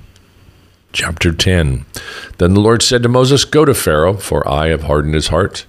Chapter 0.93 1.33
10 1.33 1.85
Then 2.39 2.55
the 2.55 2.61
Lord 2.61 2.83
said 2.83 3.03
to 3.03 3.09
Moses, 3.09 3.45
Go 3.45 3.65
to 3.65 3.75
Pharaoh, 3.75 4.15
for 4.15 4.49
I 4.49 4.69
have 4.69 4.85
hardened 4.85 5.15
his 5.15 5.29
heart 5.29 5.67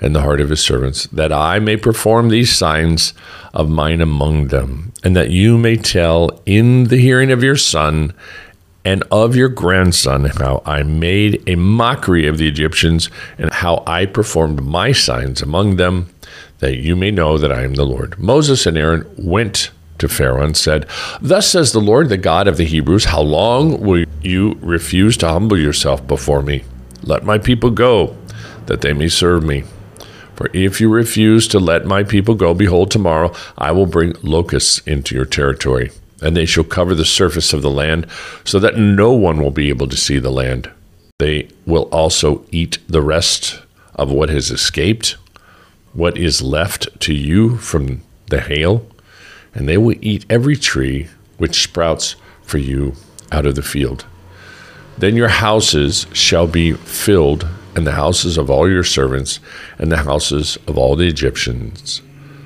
and 0.00 0.14
the 0.14 0.22
heart 0.22 0.40
of 0.40 0.50
his 0.50 0.60
servants, 0.60 1.06
that 1.08 1.32
I 1.32 1.58
may 1.58 1.76
perform 1.76 2.28
these 2.28 2.54
signs 2.54 3.14
of 3.54 3.68
mine 3.68 4.00
among 4.00 4.48
them, 4.48 4.91
and 5.02 5.16
that 5.16 5.30
you 5.30 5.58
may 5.58 5.76
tell 5.76 6.40
in 6.46 6.84
the 6.84 6.98
hearing 6.98 7.30
of 7.30 7.42
your 7.42 7.56
son 7.56 8.12
and 8.84 9.02
of 9.10 9.36
your 9.36 9.48
grandson 9.48 10.24
how 10.24 10.62
I 10.66 10.82
made 10.82 11.42
a 11.48 11.54
mockery 11.54 12.26
of 12.26 12.38
the 12.38 12.48
Egyptians, 12.48 13.10
and 13.38 13.52
how 13.52 13.84
I 13.86 14.06
performed 14.06 14.62
my 14.62 14.92
signs 14.92 15.40
among 15.40 15.76
them, 15.76 16.12
that 16.58 16.78
you 16.78 16.96
may 16.96 17.10
know 17.10 17.38
that 17.38 17.52
I 17.52 17.62
am 17.62 17.74
the 17.74 17.86
Lord. 17.86 18.18
Moses 18.18 18.66
and 18.66 18.76
Aaron 18.76 19.08
went 19.16 19.70
to 19.98 20.08
Pharaoh 20.08 20.44
and 20.44 20.56
said, 20.56 20.86
Thus 21.20 21.48
says 21.48 21.72
the 21.72 21.80
Lord, 21.80 22.08
the 22.08 22.16
God 22.16 22.48
of 22.48 22.56
the 22.56 22.64
Hebrews, 22.64 23.06
how 23.06 23.20
long 23.22 23.80
will 23.80 24.04
you 24.20 24.58
refuse 24.60 25.16
to 25.18 25.28
humble 25.28 25.58
yourself 25.58 26.04
before 26.06 26.42
me? 26.42 26.64
Let 27.04 27.24
my 27.24 27.38
people 27.38 27.70
go, 27.70 28.16
that 28.66 28.80
they 28.80 28.92
may 28.92 29.08
serve 29.08 29.44
me. 29.44 29.64
For 30.42 30.50
if 30.52 30.80
you 30.80 30.88
refuse 30.88 31.46
to 31.48 31.60
let 31.60 31.86
my 31.86 32.02
people 32.02 32.34
go, 32.34 32.52
behold, 32.52 32.90
tomorrow 32.90 33.32
I 33.56 33.70
will 33.70 33.86
bring 33.86 34.16
locusts 34.22 34.78
into 34.78 35.14
your 35.14 35.24
territory, 35.24 35.92
and 36.20 36.36
they 36.36 36.46
shall 36.46 36.64
cover 36.64 36.96
the 36.96 37.04
surface 37.04 37.52
of 37.52 37.62
the 37.62 37.70
land, 37.70 38.08
so 38.42 38.58
that 38.58 38.76
no 38.76 39.12
one 39.12 39.40
will 39.40 39.52
be 39.52 39.68
able 39.68 39.86
to 39.86 39.96
see 39.96 40.18
the 40.18 40.32
land. 40.32 40.68
They 41.20 41.48
will 41.64 41.84
also 41.92 42.44
eat 42.50 42.78
the 42.88 43.02
rest 43.02 43.62
of 43.94 44.10
what 44.10 44.30
has 44.30 44.50
escaped, 44.50 45.16
what 45.92 46.18
is 46.18 46.42
left 46.42 46.88
to 47.02 47.14
you 47.14 47.56
from 47.58 48.02
the 48.26 48.40
hail, 48.40 48.84
and 49.54 49.68
they 49.68 49.78
will 49.78 49.94
eat 50.00 50.26
every 50.28 50.56
tree 50.56 51.06
which 51.38 51.62
sprouts 51.62 52.16
for 52.42 52.58
you 52.58 52.94
out 53.30 53.46
of 53.46 53.54
the 53.54 53.62
field. 53.62 54.06
Then 54.98 55.14
your 55.14 55.28
houses 55.28 56.08
shall 56.12 56.48
be 56.48 56.72
filled 56.72 57.46
and 57.74 57.86
the 57.86 57.92
houses 57.92 58.36
of 58.36 58.50
all 58.50 58.68
your 58.68 58.84
servants, 58.84 59.40
and 59.78 59.90
the 59.90 59.98
houses 59.98 60.58
of 60.66 60.76
all 60.76 60.96
the 60.96 61.08
Egyptians, 61.08 62.02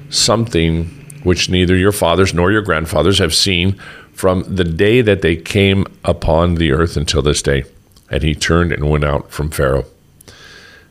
something 0.09 0.87
which 1.23 1.51
neither 1.51 1.77
your 1.77 1.93
fathers 1.93 2.33
nor 2.33 2.53
your 2.53 2.63
grandfathers 2.63 3.19
have 3.19 3.35
seen 3.35 3.73
from 4.13 4.43
the 4.45 4.65
day 4.65 5.03
that 5.03 5.23
they 5.23 5.37
came 5.37 5.85
upon 6.05 6.55
the 6.55 6.73
earth 6.73 6.97
until 6.97 7.21
this 7.21 7.43
day. 7.43 7.65
And 8.09 8.23
he 8.23 8.35
turned 8.35 8.73
and 8.73 8.89
went 8.89 9.05
out 9.05 9.31
from 9.33 9.51
Pharaoh. 9.51 9.85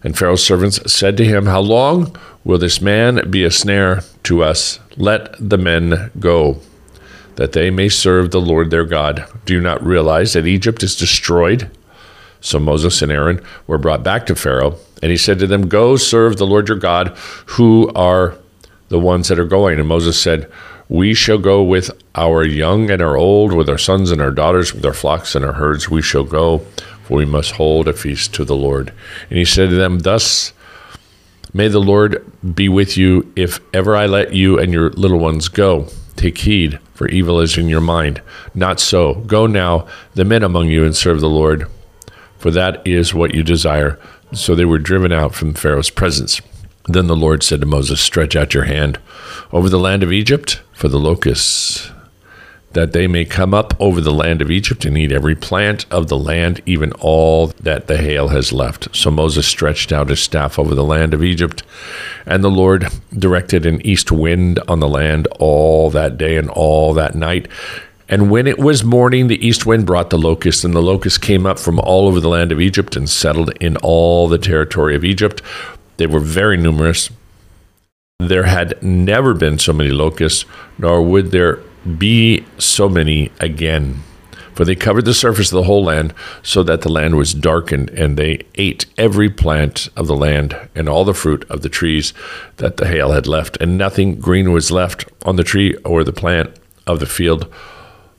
And 0.03 0.17
Pharaoh's 0.17 0.43
servants 0.43 0.79
said 0.91 1.17
to 1.17 1.25
him, 1.25 1.47
How 1.47 1.61
long 1.61 2.15
will 2.43 2.59
this 2.59 2.81
man 2.81 3.31
be 3.31 3.43
a 3.43 3.49
snare 3.49 4.01
to 4.23 4.43
us? 4.43 4.79
Let 4.97 5.33
the 5.39 5.57
men 5.57 6.11
go, 6.19 6.59
that 7.37 7.53
they 7.53 7.71
may 7.71 7.89
serve 7.89 8.29
the 8.29 8.41
Lord 8.41 8.69
their 8.69 8.85
God. 8.85 9.25
Do 9.45 9.53
you 9.53 9.61
not 9.61 9.83
realize 9.83 10.33
that 10.33 10.45
Egypt 10.45 10.83
is 10.83 10.95
destroyed? 10.95 11.71
So 12.45 12.59
Moses 12.59 13.01
and 13.01 13.11
Aaron 13.11 13.43
were 13.65 13.79
brought 13.79 14.03
back 14.03 14.27
to 14.27 14.35
Pharaoh, 14.35 14.77
and 15.01 15.09
he 15.09 15.17
said 15.17 15.39
to 15.39 15.47
them, 15.47 15.67
Go 15.67 15.95
serve 15.95 16.37
the 16.37 16.45
Lord 16.45 16.69
your 16.69 16.77
God, 16.77 17.17
who 17.47 17.91
are 17.95 18.37
the 18.89 18.99
ones 18.99 19.29
that 19.29 19.39
are 19.39 19.45
going. 19.45 19.79
And 19.79 19.87
Moses 19.87 20.21
said, 20.21 20.51
We 20.87 21.15
shall 21.15 21.39
go 21.39 21.63
with 21.63 21.89
our 22.13 22.43
young 22.43 22.91
and 22.91 23.01
our 23.01 23.17
old, 23.17 23.51
with 23.51 23.67
our 23.67 23.79
sons 23.79 24.11
and 24.11 24.21
our 24.21 24.29
daughters, 24.29 24.75
with 24.75 24.85
our 24.85 24.93
flocks 24.93 25.33
and 25.33 25.43
our 25.43 25.53
herds. 25.53 25.89
We 25.89 26.03
shall 26.03 26.23
go, 26.23 26.59
for 27.05 27.17
we 27.17 27.25
must 27.25 27.53
hold 27.53 27.87
a 27.87 27.93
feast 27.93 28.35
to 28.35 28.45
the 28.45 28.55
Lord. 28.55 28.93
And 29.31 29.39
he 29.39 29.45
said 29.45 29.71
to 29.71 29.75
them, 29.75 29.99
Thus 29.99 30.53
may 31.51 31.67
the 31.67 31.79
Lord 31.79 32.31
be 32.53 32.69
with 32.69 32.95
you 32.95 33.33
if 33.35 33.59
ever 33.73 33.95
I 33.95 34.05
let 34.05 34.35
you 34.35 34.59
and 34.59 34.71
your 34.71 34.91
little 34.91 35.19
ones 35.19 35.47
go. 35.47 35.87
Take 36.15 36.37
heed, 36.37 36.77
for 36.93 37.07
evil 37.07 37.39
is 37.39 37.57
in 37.57 37.69
your 37.69 37.81
mind. 37.81 38.21
Not 38.53 38.79
so. 38.79 39.15
Go 39.15 39.47
now, 39.47 39.87
the 40.13 40.23
men 40.23 40.43
among 40.43 40.67
you, 40.67 40.85
and 40.85 40.95
serve 40.95 41.21
the 41.21 41.27
Lord 41.27 41.67
for 42.45 42.51
that 42.51 42.85
is 42.85 43.11
what 43.11 43.33
you 43.33 43.41
desire. 43.41 43.97
So 44.31 44.53
they 44.53 44.65
were 44.65 44.77
driven 44.77 45.11
out 45.11 45.33
from 45.33 45.55
Pharaoh's 45.55 45.89
presence. 45.89 46.41
Then 46.83 47.07
the 47.07 47.15
Lord 47.15 47.41
said 47.41 47.59
to 47.61 47.65
Moses, 47.65 47.99
Stretch 47.99 48.35
out 48.35 48.53
your 48.53 48.65
hand 48.65 48.99
over 49.51 49.67
the 49.67 49.79
land 49.79 50.03
of 50.03 50.13
Egypt 50.13 50.61
for 50.71 50.87
the 50.87 50.99
locusts, 50.99 51.89
that 52.73 52.91
they 52.91 53.07
may 53.07 53.25
come 53.25 53.55
up 53.55 53.73
over 53.79 53.99
the 53.99 54.13
land 54.13 54.43
of 54.43 54.51
Egypt 54.51 54.85
and 54.85 54.95
eat 54.95 55.11
every 55.11 55.33
plant 55.33 55.87
of 55.89 56.07
the 56.07 56.19
land, 56.19 56.61
even 56.67 56.91
all 56.99 57.47
that 57.47 57.87
the 57.87 57.97
hail 57.97 58.27
has 58.27 58.53
left. 58.53 58.95
So 58.95 59.09
Moses 59.09 59.47
stretched 59.47 59.91
out 59.91 60.09
his 60.09 60.19
staff 60.19 60.59
over 60.59 60.75
the 60.75 60.83
land 60.83 61.15
of 61.15 61.23
Egypt, 61.23 61.63
and 62.27 62.43
the 62.43 62.51
Lord 62.51 62.89
directed 63.11 63.65
an 63.65 63.83
east 63.83 64.11
wind 64.11 64.59
on 64.67 64.81
the 64.81 64.87
land 64.87 65.27
all 65.39 65.89
that 65.89 66.19
day 66.19 66.37
and 66.37 66.51
all 66.51 66.93
that 66.93 67.15
night 67.15 67.47
and 68.07 68.29
when 68.29 68.45
it 68.45 68.59
was 68.59 68.83
morning, 68.83 69.27
the 69.27 69.45
east 69.45 69.65
wind 69.65 69.85
brought 69.85 70.11
the 70.11 70.17
locusts, 70.17 70.63
and 70.63 70.75
the 70.75 70.81
locusts 70.81 71.17
came 71.17 71.45
up 71.45 71.57
from 71.57 71.79
all 71.79 72.07
over 72.07 72.19
the 72.19 72.29
land 72.29 72.51
of 72.51 72.61
Egypt 72.61 72.95
and 72.95 73.09
settled 73.09 73.51
in 73.59 73.77
all 73.77 74.27
the 74.27 74.37
territory 74.37 74.95
of 74.95 75.03
Egypt. 75.03 75.41
They 75.97 76.05
were 76.05 76.19
very 76.19 76.57
numerous. 76.57 77.09
There 78.19 78.43
had 78.43 78.81
never 78.83 79.33
been 79.33 79.57
so 79.57 79.73
many 79.73 79.89
locusts, 79.89 80.45
nor 80.77 81.01
would 81.01 81.31
there 81.31 81.61
be 81.97 82.45
so 82.59 82.87
many 82.87 83.31
again. 83.39 84.03
For 84.53 84.63
they 84.65 84.75
covered 84.75 85.03
the 85.05 85.13
surface 85.13 85.51
of 85.51 85.57
the 85.57 85.63
whole 85.63 85.83
land, 85.83 86.13
so 86.43 86.61
that 86.63 86.81
the 86.81 86.91
land 86.91 87.17
was 87.17 87.33
darkened, 87.33 87.89
and 87.89 88.17
they 88.17 88.43
ate 88.53 88.85
every 88.97 89.29
plant 89.29 89.89
of 89.97 90.05
the 90.07 90.15
land 90.15 90.55
and 90.75 90.87
all 90.87 91.05
the 91.05 91.13
fruit 91.13 91.43
of 91.49 91.61
the 91.61 91.69
trees 91.69 92.13
that 92.57 92.77
the 92.77 92.87
hail 92.87 93.11
had 93.11 93.25
left, 93.25 93.57
and 93.59 93.77
nothing 93.77 94.15
green 94.19 94.53
was 94.53 94.71
left 94.71 95.09
on 95.25 95.37
the 95.37 95.43
tree 95.43 95.75
or 95.83 96.03
the 96.03 96.13
plant 96.13 96.55
of 96.85 96.99
the 96.99 97.05
field 97.07 97.51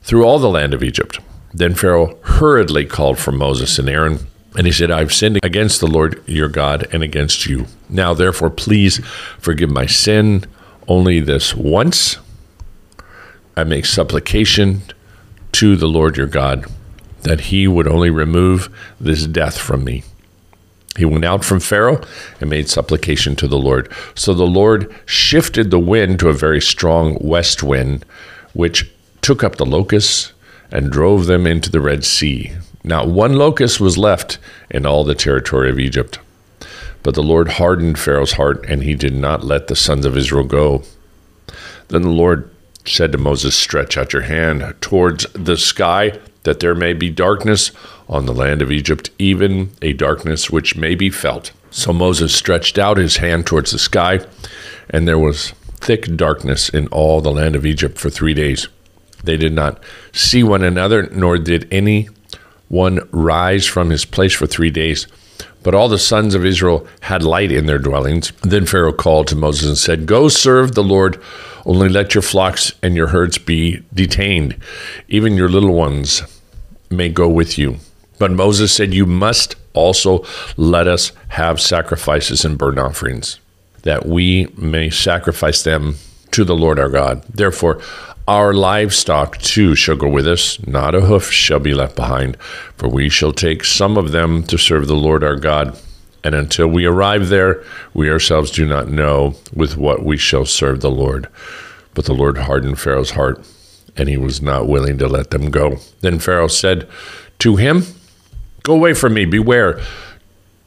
through 0.07 0.23
all 0.23 0.39
the 0.39 0.49
land 0.49 0.73
of 0.73 0.81
Egypt. 0.81 1.19
Then 1.53 1.75
Pharaoh 1.75 2.17
hurriedly 2.23 2.85
called 2.85 3.19
for 3.19 3.33
Moses 3.33 3.77
and 3.77 3.89
Aaron, 3.89 4.19
and 4.57 4.65
he 4.65 4.71
said, 4.71 4.89
I've 4.89 5.13
sinned 5.13 5.39
against 5.43 5.81
the 5.81 5.87
Lord 5.87 6.23
your 6.25 6.47
God 6.47 6.87
and 6.93 7.03
against 7.03 7.45
you. 7.45 7.67
Now, 7.89 8.13
therefore, 8.13 8.49
please 8.49 9.05
forgive 9.37 9.69
my 9.69 9.85
sin 9.85 10.45
only 10.87 11.19
this 11.19 11.53
once. 11.53 12.17
I 13.57 13.65
make 13.65 13.85
supplication 13.85 14.81
to 15.51 15.75
the 15.75 15.87
Lord 15.87 16.15
your 16.15 16.27
God 16.27 16.65
that 17.23 17.41
he 17.41 17.67
would 17.67 17.87
only 17.87 18.09
remove 18.09 18.69
this 19.01 19.27
death 19.27 19.57
from 19.57 19.83
me. 19.83 20.03
He 20.95 21.03
went 21.03 21.25
out 21.25 21.43
from 21.43 21.59
Pharaoh 21.59 22.01
and 22.39 22.49
made 22.49 22.69
supplication 22.69 23.35
to 23.35 23.47
the 23.47 23.57
Lord. 23.57 23.91
So 24.15 24.33
the 24.33 24.47
Lord 24.47 24.93
shifted 25.05 25.69
the 25.69 25.79
wind 25.79 26.19
to 26.19 26.29
a 26.29 26.33
very 26.33 26.61
strong 26.61 27.17
west 27.19 27.61
wind, 27.61 28.05
which 28.53 28.89
took 29.21 29.43
up 29.43 29.55
the 29.55 29.65
locusts 29.65 30.33
and 30.71 30.91
drove 30.91 31.25
them 31.25 31.47
into 31.47 31.69
the 31.69 31.81
Red 31.81 32.03
Sea. 32.03 32.51
Not 32.83 33.07
one 33.07 33.33
locust 33.33 33.79
was 33.79 33.97
left 33.97 34.37
in 34.69 34.85
all 34.85 35.03
the 35.03 35.15
territory 35.15 35.69
of 35.69 35.79
Egypt. 35.79 36.19
But 37.03 37.15
the 37.15 37.23
Lord 37.23 37.49
hardened 37.53 37.99
Pharaoh's 37.99 38.33
heart, 38.33 38.65
and 38.67 38.83
he 38.83 38.95
did 38.95 39.13
not 39.13 39.43
let 39.43 39.67
the 39.67 39.75
sons 39.75 40.05
of 40.05 40.17
Israel 40.17 40.43
go. 40.43 40.83
Then 41.87 42.01
the 42.01 42.09
Lord 42.09 42.49
said 42.85 43.11
to 43.11 43.17
Moses, 43.17 43.55
Stretch 43.55 43.97
out 43.97 44.13
your 44.13 44.23
hand 44.23 44.75
towards 44.81 45.25
the 45.33 45.57
sky, 45.57 46.19
that 46.43 46.59
there 46.59 46.75
may 46.75 46.93
be 46.93 47.09
darkness 47.09 47.71
on 48.07 48.25
the 48.25 48.33
land 48.33 48.61
of 48.61 48.71
Egypt, 48.71 49.09
even 49.19 49.71
a 49.81 49.93
darkness 49.93 50.49
which 50.49 50.77
may 50.77 50.95
be 50.95 51.09
felt. 51.09 51.51
So 51.69 51.91
Moses 51.91 52.33
stretched 52.33 52.77
out 52.77 52.97
his 52.97 53.17
hand 53.17 53.45
towards 53.45 53.71
the 53.71 53.79
sky, 53.79 54.21
and 54.89 55.07
there 55.07 55.19
was 55.19 55.51
thick 55.75 56.15
darkness 56.15 56.69
in 56.69 56.87
all 56.87 57.21
the 57.21 57.31
land 57.31 57.55
of 57.55 57.65
Egypt 57.65 57.97
for 57.97 58.09
three 58.09 58.33
days. 58.33 58.67
They 59.27 59.37
did 59.37 59.53
not 59.53 59.81
see 60.13 60.41
one 60.41 60.63
another, 60.63 61.07
nor 61.11 61.37
did 61.37 61.67
any 61.71 62.09
one 62.69 63.07
rise 63.11 63.65
from 63.65 63.89
his 63.89 64.05
place 64.05 64.33
for 64.33 64.47
three 64.47 64.71
days. 64.71 65.05
But 65.63 65.75
all 65.75 65.89
the 65.89 65.99
sons 65.99 66.33
of 66.33 66.45
Israel 66.45 66.87
had 67.01 67.23
light 67.23 67.51
in 67.51 67.65
their 67.65 67.77
dwellings. 67.77 68.31
Then 68.41 68.65
Pharaoh 68.65 68.93
called 68.93 69.27
to 69.27 69.35
Moses 69.35 69.67
and 69.67 69.77
said, 69.77 70.05
Go 70.05 70.29
serve 70.29 70.75
the 70.75 70.83
Lord, 70.83 71.21
only 71.65 71.89
let 71.89 72.15
your 72.15 72.21
flocks 72.21 72.71
and 72.81 72.95
your 72.95 73.07
herds 73.07 73.37
be 73.37 73.83
detained. 73.93 74.57
Even 75.09 75.35
your 75.35 75.49
little 75.49 75.73
ones 75.73 76.23
may 76.89 77.09
go 77.09 77.27
with 77.27 77.57
you. 77.57 77.77
But 78.17 78.31
Moses 78.31 78.71
said, 78.71 78.93
You 78.93 79.05
must 79.05 79.55
also 79.73 80.25
let 80.55 80.87
us 80.87 81.11
have 81.29 81.59
sacrifices 81.59 82.45
and 82.45 82.57
burnt 82.57 82.79
offerings, 82.79 83.39
that 83.83 84.05
we 84.05 84.47
may 84.55 84.89
sacrifice 84.89 85.63
them 85.63 85.97
to 86.31 86.43
the 86.43 86.55
Lord 86.55 86.79
our 86.79 86.89
God. 86.89 87.23
Therefore, 87.23 87.81
our 88.27 88.53
livestock 88.53 89.37
too 89.37 89.73
shall 89.73 89.95
go 89.95 90.09
with 90.09 90.27
us, 90.27 90.65
not 90.67 90.93
a 90.93 91.01
hoof 91.01 91.31
shall 91.31 91.59
be 91.59 91.73
left 91.73 91.95
behind, 91.95 92.35
for 92.75 92.89
we 92.89 93.07
shall 93.09 93.31
take 93.31 93.63
some 93.63 93.97
of 93.97 94.11
them 94.11 94.43
to 94.43 94.57
serve 94.57 94.87
the 94.87 94.95
Lord 94.95 95.23
our 95.23 95.37
God. 95.37 95.79
And 96.23 96.35
until 96.35 96.67
we 96.67 96.85
arrive 96.85 97.29
there, 97.29 97.63
we 97.93 98.09
ourselves 98.09 98.51
do 98.51 98.65
not 98.65 98.89
know 98.89 99.35
with 99.53 99.77
what 99.77 100.03
we 100.03 100.17
shall 100.17 100.45
serve 100.45 100.81
the 100.81 100.91
Lord. 100.91 101.29
But 101.93 102.03
the 102.03 102.13
Lord 102.13 102.37
hardened 102.37 102.79
Pharaoh's 102.79 103.11
heart, 103.11 103.45
and 103.95 104.09
he 104.09 104.17
was 104.17 104.41
not 104.41 104.67
willing 104.67 104.97
to 104.97 105.07
let 105.07 105.31
them 105.31 105.49
go. 105.49 105.77
Then 106.01 106.19
Pharaoh 106.19 106.49
said 106.49 106.87
to 107.39 107.55
him, 107.55 107.83
Go 108.63 108.73
away 108.73 108.93
from 108.93 109.13
me, 109.13 109.23
beware. 109.23 109.79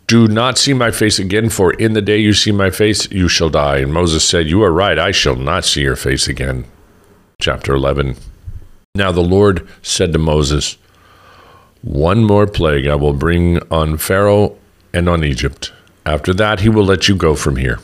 Do 0.07 0.27
not 0.27 0.57
see 0.57 0.73
my 0.73 0.91
face 0.91 1.19
again, 1.19 1.51
for 1.51 1.75
in 1.75 1.93
the 1.93 2.01
day 2.01 2.19
you 2.19 2.33
see 2.33 2.53
my 2.53 2.71
face, 2.71 3.11
you 3.11 3.29
shall 3.29 3.51
die. 3.51 3.79
And 3.79 3.93
Moses 3.93 4.27
said, 4.27 4.49
You 4.49 4.63
are 4.63 4.73
right, 4.73 4.99
I 4.99 5.11
shall 5.11 5.37
not 5.37 5.67
see 5.67 5.83
your 5.83 5.95
face 5.95 6.27
again. 6.27 6.65
Chapter 7.41 7.75
11. 7.75 8.17
Now 8.95 9.13
the 9.13 9.23
Lord 9.23 9.67
said 9.81 10.13
to 10.13 10.19
Moses, 10.19 10.77
One 11.81 12.23
more 12.23 12.47
plague 12.47 12.87
I 12.87 12.97
will 12.97 13.15
bring 13.15 13.59
on 13.71 13.97
Pharaoh 13.97 14.59
and 14.93 15.09
on 15.09 15.25
Egypt. 15.25 15.73
After 16.05 16.35
that, 16.35 16.61
he 16.61 16.69
will 16.69 16.85
let 16.85 17.09
you 17.09 17.17
go 17.17 17.35
from 17.35 17.57
here. 17.57 17.81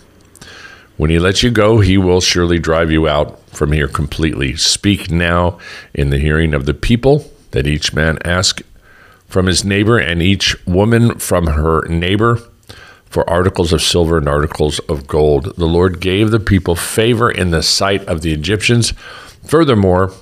When 0.98 1.08
he 1.08 1.18
lets 1.18 1.42
you 1.42 1.50
go, 1.50 1.80
he 1.80 1.96
will 1.96 2.20
surely 2.20 2.58
drive 2.58 2.90
you 2.90 3.08
out 3.08 3.40
from 3.48 3.72
here 3.72 3.88
completely. 3.88 4.56
Speak 4.56 5.10
now 5.10 5.58
in 5.94 6.10
the 6.10 6.18
hearing 6.18 6.52
of 6.52 6.66
the 6.66 6.74
people, 6.74 7.30
that 7.52 7.66
each 7.66 7.94
man 7.94 8.18
ask 8.24 8.60
from 9.26 9.46
his 9.46 9.64
neighbor 9.64 9.98
and 9.98 10.20
each 10.20 10.54
woman 10.66 11.18
from 11.18 11.46
her 11.46 11.86
neighbor 11.88 12.40
for 13.06 13.28
articles 13.30 13.72
of 13.72 13.80
silver 13.80 14.18
and 14.18 14.28
articles 14.28 14.78
of 14.80 15.06
gold. 15.06 15.56
The 15.56 15.66
Lord 15.66 16.00
gave 16.00 16.30
the 16.30 16.40
people 16.40 16.74
favor 16.74 17.30
in 17.30 17.50
the 17.50 17.62
sight 17.62 18.04
of 18.06 18.20
the 18.20 18.32
Egyptians. 18.32 18.92
Furthermore, 19.46 20.12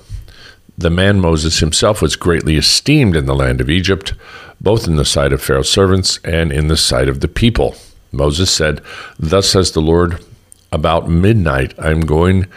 the 0.77 0.89
man 0.89 1.19
Moses 1.19 1.59
himself 1.59 2.01
was 2.01 2.15
greatly 2.15 2.57
esteemed 2.57 3.15
in 3.15 3.25
the 3.25 3.35
land 3.35 3.59
of 3.59 3.69
Egypt, 3.69 4.13
both 4.61 4.87
in 4.87 4.97
the 4.97 5.05
sight 5.05 5.33
of 5.33 5.41
Pharaoh's 5.41 5.69
servants 5.69 6.19
and 6.23 6.51
in 6.51 6.67
the 6.67 6.77
sight 6.77 7.09
of 7.09 7.21
the 7.21 7.27
people. 7.27 7.75
Moses 8.11 8.51
said, 8.51 8.81
Thus 9.17 9.49
says 9.49 9.71
the 9.71 9.81
Lord, 9.81 10.23
about 10.71 11.09
midnight 11.09 11.73
I 11.79 11.91
am 11.91 12.01
going 12.01 12.47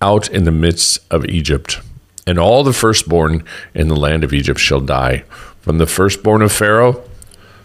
out 0.00 0.28
in 0.30 0.44
the 0.44 0.52
midst 0.52 0.98
of 1.10 1.26
Egypt, 1.26 1.80
and 2.26 2.38
all 2.38 2.64
the 2.64 2.72
firstborn 2.72 3.44
in 3.74 3.88
the 3.88 3.96
land 3.96 4.24
of 4.24 4.32
Egypt 4.32 4.60
shall 4.60 4.80
die, 4.80 5.24
from 5.60 5.78
the 5.78 5.86
firstborn 5.86 6.42
of 6.42 6.52
Pharaoh 6.52 7.02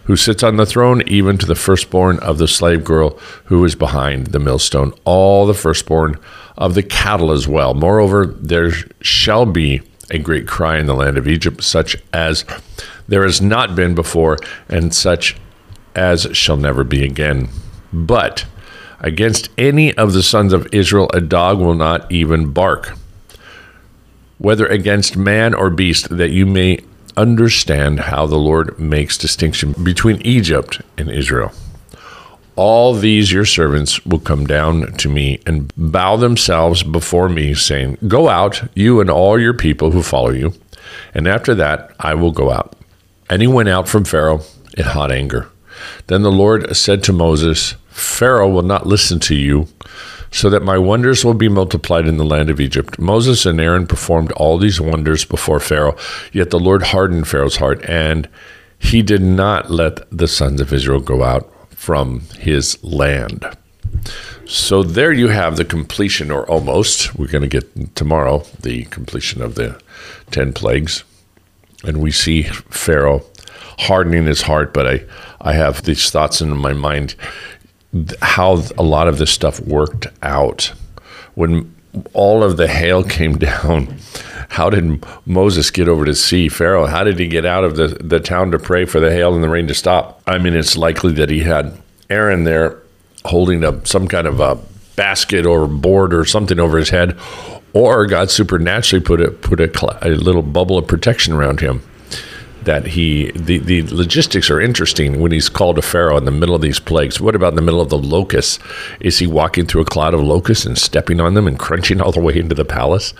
who 0.04 0.16
sits 0.16 0.42
on 0.42 0.56
the 0.56 0.66
throne, 0.66 1.02
even 1.06 1.38
to 1.38 1.46
the 1.46 1.54
firstborn 1.54 2.18
of 2.18 2.38
the 2.38 2.48
slave 2.48 2.82
girl 2.82 3.16
who 3.44 3.64
is 3.64 3.76
behind 3.76 4.28
the 4.28 4.40
millstone, 4.40 4.92
all 5.04 5.46
the 5.46 5.54
firstborn 5.54 6.18
of 6.60 6.74
the 6.74 6.82
cattle 6.82 7.32
as 7.32 7.48
well. 7.48 7.74
Moreover, 7.74 8.26
there 8.26 8.70
shall 9.00 9.46
be 9.46 9.80
a 10.10 10.18
great 10.18 10.46
cry 10.46 10.78
in 10.78 10.86
the 10.86 10.94
land 10.94 11.16
of 11.16 11.26
Egypt, 11.26 11.64
such 11.64 11.96
as 12.12 12.44
there 13.08 13.24
has 13.24 13.40
not 13.40 13.74
been 13.74 13.94
before, 13.94 14.36
and 14.68 14.94
such 14.94 15.36
as 15.96 16.28
shall 16.32 16.56
never 16.56 16.84
be 16.84 17.02
again. 17.02 17.48
But 17.92 18.44
against 19.00 19.48
any 19.56 19.94
of 19.94 20.12
the 20.12 20.22
sons 20.22 20.52
of 20.52 20.72
Israel, 20.72 21.10
a 21.14 21.20
dog 21.20 21.58
will 21.58 21.74
not 21.74 22.10
even 22.12 22.52
bark, 22.52 22.92
whether 24.38 24.66
against 24.66 25.16
man 25.16 25.54
or 25.54 25.70
beast, 25.70 26.14
that 26.16 26.30
you 26.30 26.44
may 26.44 26.80
understand 27.16 28.00
how 28.00 28.26
the 28.26 28.38
Lord 28.38 28.78
makes 28.78 29.18
distinction 29.18 29.72
between 29.82 30.20
Egypt 30.22 30.80
and 30.98 31.10
Israel. 31.10 31.52
All 32.56 32.94
these 32.94 33.32
your 33.32 33.44
servants 33.44 34.04
will 34.04 34.18
come 34.18 34.46
down 34.46 34.92
to 34.94 35.08
me 35.08 35.40
and 35.46 35.72
bow 35.76 36.16
themselves 36.16 36.82
before 36.82 37.28
me, 37.28 37.54
saying, 37.54 37.98
Go 38.06 38.28
out, 38.28 38.62
you 38.74 39.00
and 39.00 39.08
all 39.10 39.38
your 39.38 39.54
people 39.54 39.92
who 39.92 40.02
follow 40.02 40.30
you, 40.30 40.52
and 41.14 41.26
after 41.26 41.54
that 41.54 41.94
I 41.98 42.14
will 42.14 42.32
go 42.32 42.50
out. 42.50 42.76
And 43.28 43.40
he 43.40 43.48
went 43.48 43.68
out 43.68 43.88
from 43.88 44.04
Pharaoh 44.04 44.42
in 44.76 44.84
hot 44.84 45.12
anger. 45.12 45.48
Then 46.08 46.22
the 46.22 46.32
Lord 46.32 46.76
said 46.76 47.02
to 47.04 47.12
Moses, 47.12 47.74
Pharaoh 47.88 48.48
will 48.48 48.62
not 48.62 48.86
listen 48.86 49.20
to 49.20 49.34
you, 49.34 49.68
so 50.30 50.50
that 50.50 50.62
my 50.62 50.78
wonders 50.78 51.24
will 51.24 51.34
be 51.34 51.48
multiplied 51.48 52.06
in 52.06 52.16
the 52.16 52.24
land 52.24 52.50
of 52.50 52.60
Egypt. 52.60 52.98
Moses 52.98 53.46
and 53.46 53.60
Aaron 53.60 53.86
performed 53.86 54.32
all 54.32 54.58
these 54.58 54.80
wonders 54.80 55.24
before 55.24 55.60
Pharaoh, 55.60 55.96
yet 56.32 56.50
the 56.50 56.58
Lord 56.60 56.82
hardened 56.84 57.28
Pharaoh's 57.28 57.56
heart, 57.56 57.84
and 57.88 58.28
he 58.78 59.02
did 59.02 59.22
not 59.22 59.70
let 59.70 60.00
the 60.10 60.28
sons 60.28 60.60
of 60.60 60.72
Israel 60.72 61.00
go 61.00 61.22
out 61.22 61.52
from 61.80 62.20
his 62.38 62.76
land. 62.84 63.42
So 64.44 64.82
there 64.82 65.12
you 65.12 65.28
have 65.28 65.56
the 65.56 65.64
completion, 65.64 66.30
or 66.30 66.46
almost. 66.46 67.14
We're 67.14 67.28
going 67.28 67.48
to 67.48 67.48
get 67.48 67.96
tomorrow 67.96 68.44
the 68.60 68.84
completion 68.84 69.40
of 69.40 69.54
the 69.54 69.80
10 70.30 70.52
plagues. 70.52 71.04
And 71.82 72.02
we 72.02 72.10
see 72.10 72.42
Pharaoh 72.42 73.24
hardening 73.78 74.26
his 74.26 74.42
heart, 74.42 74.74
but 74.74 74.86
I, 74.86 75.04
I 75.40 75.54
have 75.54 75.84
these 75.84 76.10
thoughts 76.10 76.42
in 76.42 76.54
my 76.54 76.74
mind 76.74 77.14
how 78.20 78.62
a 78.76 78.82
lot 78.82 79.08
of 79.08 79.16
this 79.16 79.30
stuff 79.30 79.58
worked 79.60 80.06
out. 80.20 80.74
When 81.34 81.74
all 82.12 82.42
of 82.42 82.56
the 82.56 82.68
hail 82.68 83.02
came 83.02 83.38
down, 83.38 83.98
how 84.50 84.70
did 84.70 85.04
Moses 85.26 85.70
get 85.70 85.88
over 85.88 86.04
to 86.04 86.14
see 86.14 86.48
Pharaoh? 86.48 86.86
How 86.86 87.04
did 87.04 87.18
he 87.18 87.28
get 87.28 87.46
out 87.46 87.64
of 87.64 87.76
the, 87.76 87.88
the 87.88 88.20
town 88.20 88.50
to 88.50 88.58
pray 88.58 88.84
for 88.84 89.00
the 89.00 89.10
hail 89.10 89.34
and 89.34 89.44
the 89.44 89.48
rain 89.48 89.68
to 89.68 89.74
stop? 89.74 90.20
I 90.26 90.38
mean, 90.38 90.54
it's 90.54 90.76
likely 90.76 91.12
that 91.14 91.30
he 91.30 91.40
had 91.40 91.78
Aaron 92.08 92.44
there 92.44 92.78
holding 93.24 93.62
a, 93.62 93.84
some 93.86 94.08
kind 94.08 94.26
of 94.26 94.40
a 94.40 94.58
basket 94.96 95.46
or 95.46 95.66
board 95.66 96.12
or 96.12 96.24
something 96.24 96.58
over 96.58 96.78
his 96.78 96.90
head, 96.90 97.16
or 97.72 98.06
God 98.06 98.30
supernaturally 98.30 99.04
put 99.04 99.20
a, 99.20 99.30
put 99.30 99.60
a, 99.60 100.08
a 100.08 100.10
little 100.10 100.42
bubble 100.42 100.78
of 100.78 100.88
protection 100.88 101.32
around 101.32 101.60
him 101.60 101.82
that 102.64 102.86
he 102.86 103.30
the, 103.32 103.58
the 103.58 103.82
logistics 103.82 104.50
are 104.50 104.60
interesting 104.60 105.20
when 105.20 105.32
he's 105.32 105.48
called 105.48 105.76
to 105.76 105.82
Pharaoh 105.82 106.16
in 106.16 106.24
the 106.24 106.30
middle 106.30 106.54
of 106.54 106.62
these 106.62 106.80
plagues. 106.80 107.20
What 107.20 107.34
about 107.34 107.52
in 107.52 107.56
the 107.56 107.62
middle 107.62 107.80
of 107.80 107.88
the 107.88 107.98
locusts? 107.98 108.58
Is 109.00 109.18
he 109.18 109.26
walking 109.26 109.66
through 109.66 109.82
a 109.82 109.86
cloud 109.86 110.14
of 110.14 110.20
locusts 110.20 110.66
and 110.66 110.76
stepping 110.76 111.20
on 111.20 111.34
them 111.34 111.46
and 111.46 111.58
crunching 111.58 112.00
all 112.00 112.12
the 112.12 112.20
way 112.20 112.36
into 112.36 112.54
the 112.54 112.64
palace? 112.64 113.14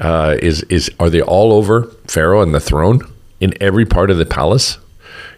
Uh, 0.00 0.36
is 0.40 0.62
is 0.64 0.90
are 1.00 1.10
they 1.10 1.22
all 1.22 1.52
over 1.52 1.84
Pharaoh 2.06 2.42
and 2.42 2.54
the 2.54 2.60
throne 2.60 3.00
in 3.40 3.54
every 3.60 3.84
part 3.84 4.10
of 4.10 4.18
the 4.18 4.26
palace? 4.26 4.78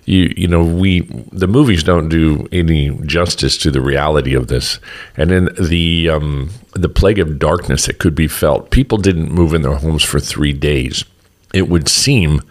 You 0.04 0.32
you 0.36 0.46
know 0.46 0.64
we 0.64 1.00
the 1.32 1.48
movies 1.48 1.82
don't 1.82 2.08
do 2.08 2.48
any 2.52 2.90
justice 3.06 3.56
to 3.58 3.70
the 3.70 3.80
reality 3.80 4.34
of 4.34 4.46
this, 4.46 4.78
and 5.16 5.32
in 5.32 5.48
the 5.58 6.08
um, 6.08 6.50
the 6.74 6.88
plague 6.88 7.18
of 7.18 7.38
darkness 7.38 7.86
that 7.86 7.98
could 7.98 8.14
be 8.14 8.28
felt, 8.28 8.70
people 8.70 8.98
didn't 8.98 9.32
move 9.32 9.52
in 9.52 9.62
their 9.62 9.74
homes 9.74 10.04
for 10.04 10.20
three 10.20 10.52
days. 10.52 11.04
It 11.52 11.68
would 11.68 11.88
seem 11.88 12.42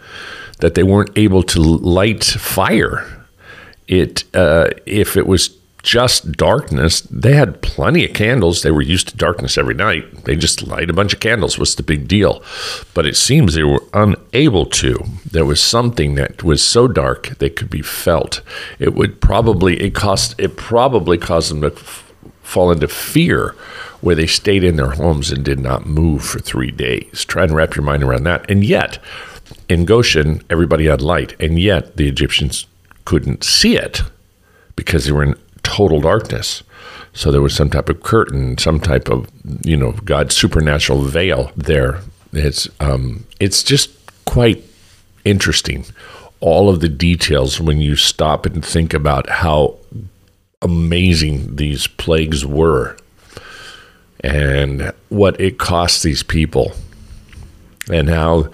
that 0.58 0.74
they 0.74 0.82
weren't 0.82 1.16
able 1.16 1.42
to 1.42 1.60
light 1.60 2.24
fire. 2.24 3.24
It 3.88 4.24
uh, 4.34 4.68
if 4.84 5.16
it 5.16 5.26
was 5.26 5.56
just 5.86 6.32
darkness, 6.32 7.02
they 7.02 7.34
had 7.34 7.62
plenty 7.62 8.04
of 8.04 8.12
candles. 8.12 8.62
They 8.62 8.72
were 8.72 8.82
used 8.82 9.06
to 9.08 9.16
darkness 9.16 9.56
every 9.56 9.74
night. 9.74 10.24
They 10.24 10.34
just 10.34 10.66
light 10.66 10.90
a 10.90 10.92
bunch 10.92 11.14
of 11.14 11.20
candles. 11.20 11.60
What's 11.60 11.76
the 11.76 11.84
big 11.84 12.08
deal? 12.08 12.42
But 12.92 13.06
it 13.06 13.16
seems 13.16 13.54
they 13.54 13.62
were 13.62 13.84
unable 13.94 14.66
to. 14.66 15.04
There 15.30 15.44
was 15.44 15.62
something 15.62 16.16
that 16.16 16.42
was 16.42 16.60
so 16.60 16.88
dark 16.88 17.38
they 17.38 17.50
could 17.50 17.70
be 17.70 17.82
felt. 17.82 18.40
It 18.80 18.94
would 18.94 19.20
probably 19.20 19.80
it 19.80 19.94
cost 19.94 20.34
it 20.38 20.56
probably 20.56 21.18
caused 21.18 21.52
them 21.52 21.60
to 21.60 21.68
f- 21.68 22.12
fall 22.42 22.72
into 22.72 22.88
fear 22.88 23.54
where 24.00 24.16
they 24.16 24.26
stayed 24.26 24.64
in 24.64 24.76
their 24.76 24.90
homes 24.90 25.30
and 25.30 25.44
did 25.44 25.60
not 25.60 25.86
move 25.86 26.24
for 26.24 26.40
three 26.40 26.72
days. 26.72 27.24
Try 27.24 27.44
and 27.44 27.54
wrap 27.54 27.76
your 27.76 27.84
mind 27.84 28.02
around 28.02 28.24
that. 28.24 28.50
And 28.50 28.64
yet, 28.64 28.98
in 29.68 29.84
Goshen, 29.84 30.42
everybody 30.50 30.86
had 30.86 31.02
light, 31.02 31.34
and 31.40 31.58
yet 31.58 31.96
the 31.96 32.08
Egyptians 32.08 32.66
couldn't 33.04 33.44
see 33.44 33.76
it 33.76 34.02
because 34.74 35.04
they 35.04 35.12
were 35.12 35.22
in 35.22 35.34
total 35.62 36.00
darkness. 36.00 36.62
So 37.12 37.30
there 37.30 37.42
was 37.42 37.54
some 37.54 37.70
type 37.70 37.88
of 37.88 38.02
curtain, 38.02 38.58
some 38.58 38.78
type 38.78 39.08
of 39.08 39.28
you 39.64 39.76
know 39.76 39.92
God's 39.92 40.36
supernatural 40.36 41.02
veil 41.02 41.50
there. 41.56 42.00
It's 42.32 42.68
um, 42.80 43.24
it's 43.40 43.62
just 43.62 43.90
quite 44.24 44.62
interesting. 45.24 45.86
All 46.40 46.68
of 46.68 46.80
the 46.80 46.88
details 46.88 47.60
when 47.60 47.80
you 47.80 47.96
stop 47.96 48.44
and 48.44 48.64
think 48.64 48.92
about 48.92 49.28
how 49.28 49.76
amazing 50.62 51.56
these 51.56 51.86
plagues 51.86 52.44
were 52.44 52.96
and 54.20 54.92
what 55.08 55.40
it 55.40 55.58
cost 55.58 56.02
these 56.02 56.22
people 56.22 56.72
and 57.90 58.08
how 58.08 58.50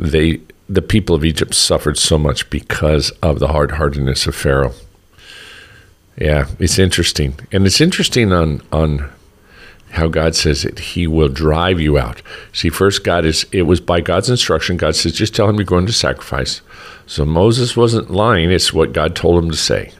they 0.00 0.40
the 0.68 0.82
people 0.82 1.16
of 1.16 1.24
Egypt 1.24 1.54
suffered 1.54 1.98
so 1.98 2.16
much 2.16 2.48
because 2.48 3.10
of 3.22 3.40
the 3.40 3.48
hard-heartedness 3.48 4.26
of 4.26 4.34
Pharaoh. 4.36 4.72
Yeah, 6.16 6.46
it's 6.58 6.78
interesting. 6.78 7.34
And 7.52 7.66
it's 7.66 7.80
interesting 7.80 8.32
on 8.32 8.62
on 8.72 9.10
how 9.90 10.06
God 10.06 10.36
says 10.36 10.62
that 10.62 10.78
He 10.78 11.06
will 11.06 11.28
drive 11.28 11.80
you 11.80 11.98
out. 11.98 12.22
See, 12.52 12.70
first 12.70 13.04
God 13.04 13.24
is 13.24 13.46
it 13.52 13.62
was 13.62 13.80
by 13.80 14.00
God's 14.00 14.30
instruction. 14.30 14.76
God 14.76 14.94
says, 14.94 15.12
just 15.12 15.34
tell 15.34 15.48
him 15.48 15.56
you're 15.56 15.64
going 15.64 15.86
to 15.86 15.92
sacrifice. 15.92 16.62
So 17.06 17.24
Moses 17.24 17.76
wasn't 17.76 18.10
lying, 18.10 18.50
it's 18.50 18.72
what 18.72 18.92
God 18.92 19.16
told 19.16 19.42
him 19.42 19.50
to 19.50 19.56
say. 19.56 19.92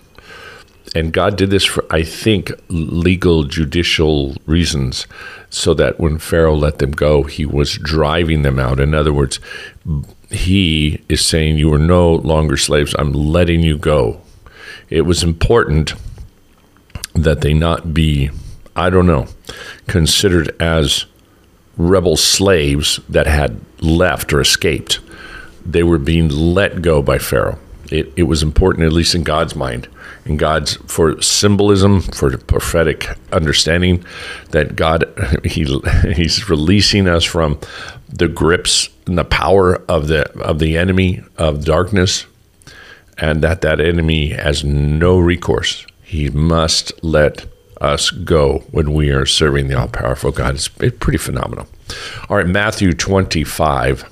And 0.94 1.12
God 1.12 1.36
did 1.36 1.50
this 1.50 1.64
for, 1.64 1.84
I 1.90 2.02
think, 2.02 2.52
legal, 2.68 3.44
judicial 3.44 4.34
reasons, 4.44 5.06
so 5.48 5.72
that 5.74 6.00
when 6.00 6.18
Pharaoh 6.18 6.56
let 6.56 6.78
them 6.78 6.90
go, 6.90 7.22
he 7.22 7.46
was 7.46 7.78
driving 7.78 8.42
them 8.42 8.58
out. 8.58 8.80
In 8.80 8.92
other 8.92 9.12
words, 9.12 9.38
he 10.30 11.00
is 11.08 11.24
saying, 11.24 11.58
You 11.58 11.72
are 11.72 11.78
no 11.78 12.14
longer 12.14 12.56
slaves. 12.56 12.94
I'm 12.98 13.12
letting 13.12 13.62
you 13.62 13.78
go. 13.78 14.20
It 14.88 15.02
was 15.02 15.22
important 15.22 15.94
that 17.14 17.40
they 17.40 17.54
not 17.54 17.94
be, 17.94 18.30
I 18.74 18.90
don't 18.90 19.06
know, 19.06 19.28
considered 19.86 20.54
as 20.60 21.06
rebel 21.76 22.16
slaves 22.16 23.00
that 23.08 23.26
had 23.26 23.60
left 23.80 24.32
or 24.32 24.40
escaped. 24.40 25.00
They 25.64 25.82
were 25.82 25.98
being 25.98 26.28
let 26.28 26.82
go 26.82 27.02
by 27.02 27.18
Pharaoh. 27.18 27.58
It, 27.90 28.12
it 28.16 28.22
was 28.24 28.42
important, 28.42 28.86
at 28.86 28.92
least 28.92 29.14
in 29.14 29.24
God's 29.24 29.56
mind, 29.56 29.88
in 30.24 30.36
God's 30.36 30.74
for 30.86 31.20
symbolism, 31.20 32.00
for 32.00 32.36
prophetic 32.38 33.08
understanding, 33.32 34.04
that 34.50 34.76
God 34.76 35.04
he 35.44 35.64
he's 36.14 36.48
releasing 36.48 37.08
us 37.08 37.24
from 37.24 37.58
the 38.08 38.28
grips 38.28 38.88
and 39.06 39.18
the 39.18 39.24
power 39.24 39.76
of 39.88 40.08
the 40.08 40.30
of 40.40 40.58
the 40.58 40.78
enemy 40.78 41.22
of 41.36 41.64
darkness, 41.64 42.26
and 43.18 43.42
that 43.42 43.60
that 43.62 43.80
enemy 43.80 44.30
has 44.30 44.62
no 44.64 45.18
recourse. 45.18 45.86
He 46.02 46.30
must 46.30 46.92
let 47.04 47.46
us 47.80 48.10
go 48.10 48.64
when 48.70 48.92
we 48.92 49.10
are 49.10 49.26
serving 49.26 49.68
the 49.68 49.78
all 49.78 49.88
powerful 49.88 50.32
God. 50.32 50.54
It's, 50.54 50.70
it's 50.80 50.98
pretty 50.98 51.18
phenomenal. 51.18 51.66
All 52.28 52.36
right, 52.36 52.46
Matthew 52.46 52.92
25, 52.92 54.04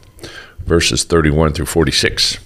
verses 0.60 1.04
31 1.04 1.52
through 1.52 1.66
46. 1.66 2.38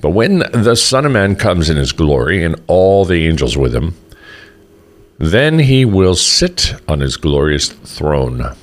But 0.00 0.10
when 0.10 0.38
the 0.52 0.76
Son 0.76 1.04
of 1.06 1.12
Man 1.12 1.34
comes 1.34 1.68
in 1.68 1.76
his 1.76 1.92
glory 1.92 2.44
and 2.44 2.60
all 2.66 3.04
the 3.04 3.26
angels 3.26 3.56
with 3.56 3.74
him, 3.74 3.96
then 5.18 5.58
he 5.58 5.84
will 5.84 6.14
sit 6.14 6.74
on 6.86 7.00
his 7.00 7.16
glorious 7.16 7.68
throne. 7.68 8.54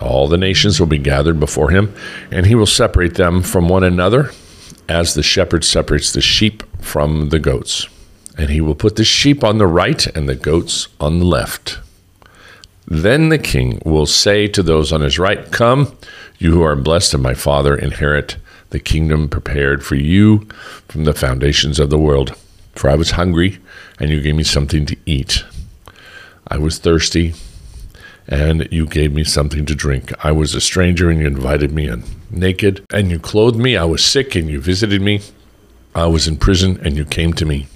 All 0.00 0.28
the 0.28 0.36
nations 0.36 0.78
will 0.78 0.86
be 0.86 0.98
gathered 0.98 1.40
before 1.40 1.70
him, 1.70 1.94
and 2.30 2.44
he 2.44 2.54
will 2.54 2.66
separate 2.66 3.14
them 3.14 3.42
from 3.42 3.68
one 3.68 3.84
another 3.84 4.30
as 4.88 5.14
the 5.14 5.22
shepherd 5.22 5.64
separates 5.64 6.12
the 6.12 6.20
sheep 6.20 6.62
from 6.82 7.30
the 7.30 7.38
goats. 7.38 7.88
And 8.36 8.50
he 8.50 8.60
will 8.60 8.74
put 8.74 8.96
the 8.96 9.04
sheep 9.04 9.42
on 9.42 9.58
the 9.58 9.66
right 9.66 10.06
and 10.08 10.28
the 10.28 10.34
goats 10.34 10.88
on 11.00 11.18
the 11.18 11.24
left. 11.24 11.78
Then 12.86 13.28
the 13.28 13.38
king 13.38 13.80
will 13.84 14.06
say 14.06 14.48
to 14.48 14.62
those 14.62 14.92
on 14.92 15.00
his 15.00 15.18
right, 15.18 15.50
Come, 15.50 15.96
you 16.38 16.52
who 16.52 16.62
are 16.62 16.76
blessed 16.76 17.14
of 17.14 17.20
my 17.20 17.34
Father, 17.34 17.74
inherit 17.74 18.36
the 18.72 18.80
kingdom 18.80 19.28
prepared 19.28 19.84
for 19.84 19.96
you 19.96 20.48
from 20.88 21.04
the 21.04 21.12
foundations 21.12 21.78
of 21.78 21.90
the 21.90 21.98
world. 21.98 22.34
For 22.74 22.88
I 22.88 22.94
was 22.94 23.12
hungry, 23.12 23.58
and 24.00 24.10
you 24.10 24.20
gave 24.20 24.34
me 24.34 24.44
something 24.44 24.86
to 24.86 24.96
eat. 25.04 25.44
I 26.48 26.56
was 26.56 26.78
thirsty, 26.78 27.34
and 28.26 28.66
you 28.72 28.86
gave 28.86 29.12
me 29.12 29.24
something 29.24 29.66
to 29.66 29.74
drink. 29.74 30.10
I 30.24 30.32
was 30.32 30.54
a 30.54 30.60
stranger, 30.60 31.10
and 31.10 31.20
you 31.20 31.26
invited 31.26 31.70
me 31.70 31.86
in. 31.86 32.02
Naked, 32.30 32.84
and 32.90 33.10
you 33.10 33.18
clothed 33.18 33.58
me. 33.58 33.76
I 33.76 33.84
was 33.84 34.02
sick, 34.02 34.34
and 34.34 34.48
you 34.48 34.58
visited 34.58 35.02
me. 35.02 35.20
I 35.94 36.06
was 36.06 36.26
in 36.26 36.38
prison, 36.38 36.80
and 36.82 36.96
you 36.96 37.04
came 37.04 37.34
to 37.34 37.44
me. 37.44 37.66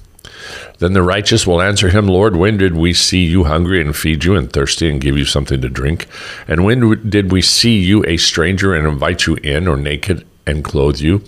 Then 0.79 0.95
the 0.95 1.03
righteous 1.03 1.47
will 1.47 1.61
answer 1.61 1.91
him, 1.91 2.09
Lord, 2.09 2.37
when 2.37 2.57
did 2.57 2.75
we 2.75 2.95
see 2.95 3.25
you 3.25 3.45
hungry 3.45 3.83
and 3.83 3.95
feed 3.95 4.25
you, 4.25 4.35
and 4.35 4.51
thirsty 4.51 4.89
and 4.89 4.99
give 4.99 5.19
you 5.19 5.27
something 5.27 5.61
to 5.61 5.69
drink? 5.69 6.07
And 6.49 6.65
when 6.65 7.07
did 7.11 7.31
we 7.31 7.43
see 7.43 7.79
you 7.81 8.03
a 8.07 8.17
stranger 8.17 8.75
and 8.75 8.87
invite 8.87 9.27
you 9.27 9.35
in, 9.37 9.69
or 9.69 9.77
naked 9.77 10.27
and 10.47 10.65
clothe 10.65 11.01
you? 11.01 11.23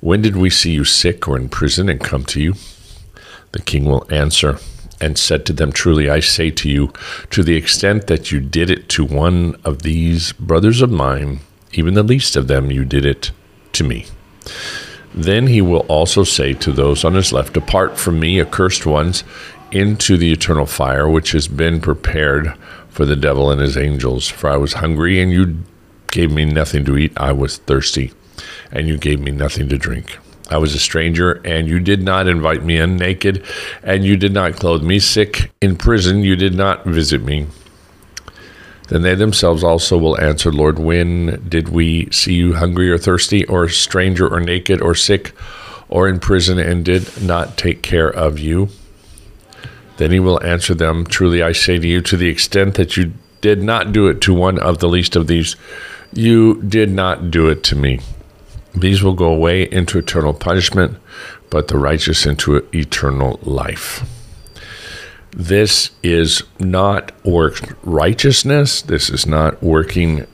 When 0.00 0.22
did 0.22 0.36
we 0.36 0.50
see 0.50 0.70
you 0.70 0.84
sick 0.84 1.26
or 1.26 1.36
in 1.36 1.48
prison 1.48 1.88
and 1.88 2.00
come 2.00 2.24
to 2.26 2.40
you? 2.40 2.54
The 3.52 3.62
king 3.62 3.84
will 3.84 4.06
answer 4.12 4.58
and 5.00 5.18
said 5.18 5.46
to 5.46 5.52
them, 5.52 5.72
Truly 5.72 6.08
I 6.10 6.20
say 6.20 6.50
to 6.50 6.68
you, 6.68 6.92
to 7.30 7.42
the 7.42 7.56
extent 7.56 8.06
that 8.06 8.30
you 8.30 8.40
did 8.40 8.70
it 8.70 8.88
to 8.90 9.04
one 9.04 9.56
of 9.64 9.82
these 9.82 10.32
brothers 10.32 10.82
of 10.82 10.90
mine, 10.90 11.40
even 11.72 11.94
the 11.94 12.02
least 12.02 12.36
of 12.36 12.48
them, 12.48 12.70
you 12.70 12.84
did 12.84 13.04
it 13.04 13.30
to 13.72 13.84
me. 13.84 14.06
Then 15.14 15.46
he 15.46 15.60
will 15.60 15.86
also 15.88 16.24
say 16.24 16.54
to 16.54 16.72
those 16.72 17.04
on 17.04 17.14
his 17.14 17.32
left, 17.32 17.54
Depart 17.54 17.98
from 17.98 18.20
me, 18.20 18.40
accursed 18.40 18.86
ones, 18.86 19.24
into 19.70 20.16
the 20.16 20.32
eternal 20.32 20.66
fire, 20.66 21.08
which 21.08 21.32
has 21.32 21.48
been 21.48 21.80
prepared 21.80 22.54
for 22.88 23.04
the 23.04 23.16
devil 23.16 23.50
and 23.50 23.60
his 23.60 23.76
angels. 23.76 24.28
For 24.28 24.48
I 24.48 24.56
was 24.56 24.74
hungry, 24.74 25.20
and 25.20 25.30
you 25.30 25.58
gave 26.10 26.30
me 26.30 26.44
nothing 26.44 26.84
to 26.84 26.96
eat. 26.96 27.12
I 27.16 27.32
was 27.32 27.58
thirsty 27.58 28.12
and 28.72 28.88
you 28.88 28.98
gave 28.98 29.20
me 29.20 29.30
nothing 29.30 29.68
to 29.68 29.78
drink. 29.78 30.18
I 30.50 30.58
was 30.58 30.74
a 30.74 30.78
stranger, 30.78 31.42
and 31.44 31.68
you 31.68 31.78
did 31.78 32.02
not 32.02 32.26
invite 32.26 32.64
me 32.64 32.78
in 32.78 32.96
naked, 32.96 33.44
and 33.82 34.04
you 34.04 34.16
did 34.16 34.32
not 34.32 34.56
clothe 34.56 34.82
me 34.82 34.98
sick. 34.98 35.50
In 35.60 35.76
prison, 35.76 36.22
you 36.22 36.36
did 36.36 36.54
not 36.54 36.86
visit 36.86 37.22
me. 37.22 37.46
Then 38.88 39.02
they 39.02 39.14
themselves 39.14 39.62
also 39.62 39.98
will 39.98 40.18
answer, 40.18 40.50
Lord, 40.50 40.78
when 40.78 41.46
did 41.46 41.68
we 41.68 42.10
see 42.10 42.34
you 42.34 42.54
hungry 42.54 42.90
or 42.90 42.96
thirsty, 42.96 43.44
or 43.44 43.68
stranger, 43.68 44.26
or 44.26 44.40
naked, 44.40 44.80
or 44.80 44.94
sick, 44.94 45.34
or 45.90 46.08
in 46.08 46.18
prison, 46.18 46.58
and 46.58 46.84
did 46.84 47.22
not 47.22 47.58
take 47.58 47.82
care 47.82 48.08
of 48.08 48.38
you? 48.38 48.70
Then 49.98 50.10
he 50.10 50.20
will 50.20 50.42
answer 50.42 50.74
them, 50.74 51.04
Truly 51.04 51.42
I 51.42 51.52
say 51.52 51.78
to 51.78 51.86
you, 51.86 52.00
to 52.02 52.16
the 52.16 52.28
extent 52.28 52.74
that 52.76 52.96
you 52.96 53.12
did 53.42 53.62
not 53.62 53.92
do 53.92 54.08
it 54.08 54.22
to 54.22 54.32
one 54.32 54.58
of 54.58 54.78
the 54.78 54.88
least 54.88 55.16
of 55.16 55.26
these, 55.26 55.56
you 56.12 56.62
did 56.62 56.90
not 56.90 57.30
do 57.30 57.48
it 57.48 57.62
to 57.64 57.76
me. 57.76 58.00
These 58.80 59.02
will 59.02 59.14
go 59.14 59.32
away 59.32 59.62
into 59.62 59.98
eternal 59.98 60.34
punishment, 60.34 60.98
but 61.50 61.68
the 61.68 61.78
righteous 61.78 62.26
into 62.26 62.56
eternal 62.74 63.40
life. 63.42 64.06
This 65.32 65.90
is 66.02 66.42
not 66.58 67.12
work 67.24 67.76
righteousness. 67.82 68.82
This 68.82 69.10
is 69.10 69.26
not 69.26 69.62
working 69.62 70.26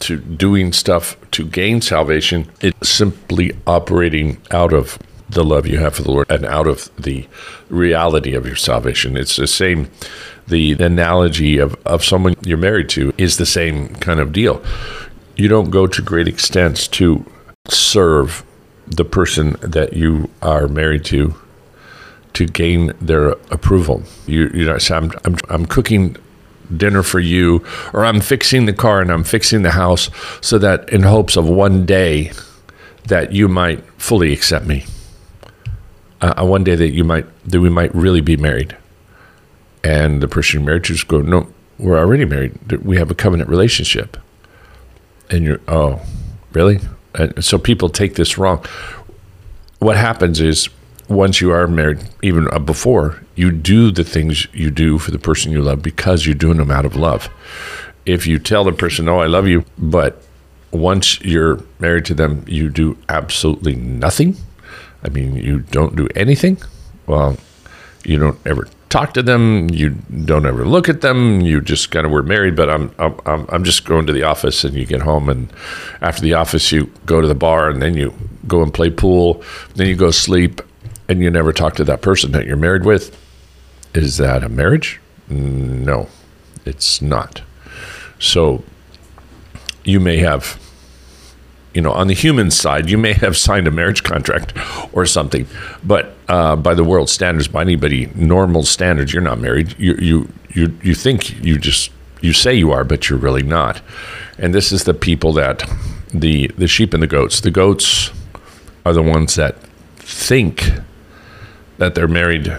to 0.00 0.18
doing 0.18 0.72
stuff 0.72 1.16
to 1.32 1.44
gain 1.44 1.80
salvation. 1.80 2.50
It's 2.60 2.88
simply 2.88 3.52
operating 3.66 4.38
out 4.50 4.72
of 4.72 4.98
the 5.28 5.44
love 5.44 5.66
you 5.66 5.78
have 5.78 5.96
for 5.96 6.02
the 6.02 6.10
Lord 6.10 6.30
and 6.30 6.44
out 6.44 6.66
of 6.66 6.90
the 6.96 7.26
reality 7.68 8.34
of 8.34 8.46
your 8.46 8.56
salvation. 8.56 9.16
It's 9.16 9.36
the 9.36 9.46
same. 9.46 9.90
The 10.46 10.72
analogy 10.72 11.58
of, 11.58 11.74
of 11.86 12.04
someone 12.04 12.34
you're 12.44 12.58
married 12.58 12.90
to 12.90 13.14
is 13.16 13.38
the 13.38 13.46
same 13.46 13.94
kind 13.96 14.20
of 14.20 14.32
deal. 14.32 14.62
You 15.36 15.48
don't 15.48 15.70
go 15.70 15.86
to 15.86 16.02
great 16.02 16.28
extents 16.28 16.86
to 16.88 17.24
serve 17.68 18.44
the 18.86 19.04
person 19.04 19.56
that 19.62 19.94
you 19.94 20.30
are 20.42 20.68
married 20.68 21.04
to 21.06 21.34
to 22.34 22.46
gain 22.46 22.92
their 23.00 23.30
approval. 23.50 24.02
You, 24.26 24.50
you 24.52 24.64
know, 24.64 24.76
say, 24.78 24.96
I'm, 24.96 25.12
I'm, 25.24 25.36
I'm 25.48 25.66
cooking 25.66 26.16
dinner 26.76 27.02
for 27.04 27.20
you, 27.20 27.64
or 27.92 28.04
I'm 28.04 28.20
fixing 28.20 28.66
the 28.66 28.72
car 28.72 29.00
and 29.00 29.10
I'm 29.10 29.22
fixing 29.22 29.62
the 29.62 29.70
house 29.70 30.10
so 30.40 30.58
that 30.58 30.88
in 30.92 31.04
hopes 31.04 31.36
of 31.36 31.48
one 31.48 31.86
day 31.86 32.32
that 33.04 33.32
you 33.32 33.46
might 33.46 33.84
fully 34.00 34.32
accept 34.32 34.66
me. 34.66 34.84
Uh, 36.20 36.34
uh 36.38 36.44
one 36.44 36.64
day 36.64 36.74
that 36.74 36.90
you 36.90 37.04
might, 37.04 37.26
that 37.48 37.60
we 37.60 37.70
might 37.70 37.94
really 37.94 38.20
be 38.20 38.36
married. 38.36 38.76
And 39.84 40.20
the 40.20 40.28
person 40.28 40.60
you're 40.60 40.66
married 40.66 40.84
to 40.84 40.94
just 40.94 41.06
go, 41.06 41.20
no, 41.20 41.46
we're 41.78 41.98
already 41.98 42.24
married. 42.24 42.72
We 42.82 42.96
have 42.96 43.10
a 43.10 43.14
covenant 43.14 43.48
relationship. 43.48 44.16
And 45.30 45.44
you're, 45.44 45.60
oh, 45.68 46.02
really? 46.52 46.80
And 47.14 47.44
so 47.44 47.58
people 47.58 47.88
take 47.88 48.14
this 48.14 48.38
wrong. 48.38 48.64
What 49.78 49.96
happens 49.96 50.40
is 50.40 50.68
once 51.08 51.40
you 51.40 51.50
are 51.52 51.66
married, 51.66 52.00
even 52.22 52.48
uh, 52.52 52.58
before, 52.58 53.22
you 53.34 53.50
do 53.50 53.90
the 53.90 54.04
things 54.04 54.46
you 54.52 54.70
do 54.70 54.98
for 54.98 55.10
the 55.10 55.18
person 55.18 55.52
you 55.52 55.62
love 55.62 55.82
because 55.82 56.26
you're 56.26 56.34
doing 56.34 56.58
them 56.58 56.70
out 56.70 56.84
of 56.84 56.96
love. 56.96 57.28
If 58.06 58.26
you 58.26 58.38
tell 58.38 58.64
the 58.64 58.72
person, 58.72 59.08
"Oh, 59.08 59.18
I 59.18 59.26
love 59.26 59.46
you," 59.46 59.64
but 59.78 60.22
once 60.70 61.20
you're 61.20 61.60
married 61.78 62.04
to 62.06 62.14
them, 62.14 62.44
you 62.46 62.68
do 62.68 62.96
absolutely 63.08 63.76
nothing. 63.76 64.36
I 65.02 65.08
mean, 65.08 65.36
you 65.36 65.60
don't 65.60 65.96
do 65.96 66.08
anything. 66.16 66.58
Well, 67.06 67.36
you 68.04 68.18
don't 68.18 68.38
ever 68.46 68.68
talk 68.94 69.12
to 69.12 69.24
them. 69.24 69.68
You 69.70 69.90
don't 70.24 70.46
ever 70.46 70.64
look 70.64 70.88
at 70.88 71.00
them. 71.00 71.40
You 71.40 71.60
just 71.60 71.90
kind 71.90 72.06
of 72.06 72.12
were 72.12 72.22
married, 72.22 72.54
but 72.54 72.70
I'm, 72.70 72.94
I'm, 73.00 73.44
I'm 73.48 73.64
just 73.64 73.84
going 73.84 74.06
to 74.06 74.12
the 74.12 74.22
office 74.22 74.62
and 74.62 74.72
you 74.72 74.86
get 74.86 75.02
home. 75.02 75.28
And 75.28 75.52
after 76.00 76.22
the 76.22 76.34
office, 76.34 76.70
you 76.70 76.92
go 77.04 77.20
to 77.20 77.26
the 77.26 77.34
bar 77.34 77.68
and 77.68 77.82
then 77.82 77.94
you 77.94 78.14
go 78.46 78.62
and 78.62 78.72
play 78.72 78.90
pool. 78.90 79.42
Then 79.74 79.88
you 79.88 79.96
go 79.96 80.12
sleep 80.12 80.62
and 81.08 81.20
you 81.20 81.28
never 81.28 81.52
talk 81.52 81.74
to 81.74 81.84
that 81.84 82.02
person 82.02 82.30
that 82.32 82.46
you're 82.46 82.56
married 82.56 82.84
with. 82.84 83.20
Is 83.94 84.16
that 84.18 84.44
a 84.44 84.48
marriage? 84.48 85.00
No, 85.28 86.08
it's 86.64 87.02
not. 87.02 87.42
So 88.20 88.62
you 89.82 89.98
may 89.98 90.18
have 90.18 90.56
you 91.74 91.82
know, 91.82 91.90
on 91.90 92.06
the 92.06 92.14
human 92.14 92.50
side, 92.50 92.88
you 92.88 92.96
may 92.96 93.12
have 93.14 93.36
signed 93.36 93.66
a 93.66 93.70
marriage 93.70 94.04
contract 94.04 94.52
or 94.92 95.04
something, 95.04 95.46
but 95.82 96.14
uh, 96.28 96.54
by 96.54 96.72
the 96.72 96.84
world 96.84 97.10
standards, 97.10 97.48
by 97.48 97.60
anybody 97.60 98.06
normal 98.14 98.62
standards, 98.62 99.12
you're 99.12 99.22
not 99.22 99.40
married. 99.40 99.74
You 99.78 99.94
you 99.96 100.28
you 100.50 100.78
you 100.82 100.94
think 100.94 101.42
you 101.44 101.58
just 101.58 101.90
you 102.20 102.32
say 102.32 102.54
you 102.54 102.70
are, 102.70 102.84
but 102.84 103.10
you're 103.10 103.18
really 103.18 103.42
not. 103.42 103.82
And 104.38 104.54
this 104.54 104.70
is 104.70 104.84
the 104.84 104.94
people 104.94 105.32
that 105.34 105.68
the 106.12 106.46
the 106.56 106.68
sheep 106.68 106.94
and 106.94 107.02
the 107.02 107.08
goats. 107.08 107.40
The 107.40 107.50
goats 107.50 108.12
are 108.86 108.92
the 108.92 109.02
ones 109.02 109.34
that 109.34 109.56
think 109.96 110.70
that 111.78 111.96
they're 111.96 112.06
married 112.06 112.56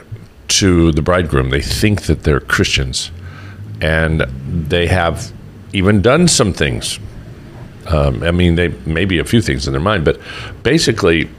to 0.47 0.91
the 0.91 1.01
bridegroom. 1.01 1.51
They 1.51 1.62
think 1.62 2.04
that 2.04 2.23
they're 2.23 2.41
Christians, 2.41 3.12
and 3.80 4.21
they 4.69 4.88
have 4.88 5.32
even 5.71 6.01
done 6.01 6.28
some 6.28 6.51
things 6.51 6.99
um, 7.88 8.24
I 8.24 8.32
mean, 8.32 8.56
they 8.56 8.69
maybe 8.86 9.19
a 9.19 9.26
few 9.26 9.41
things 9.41 9.67
in 9.67 9.74
their 9.74 9.82
mind, 9.82 10.06
but 10.06 10.19
basically, 10.63 11.30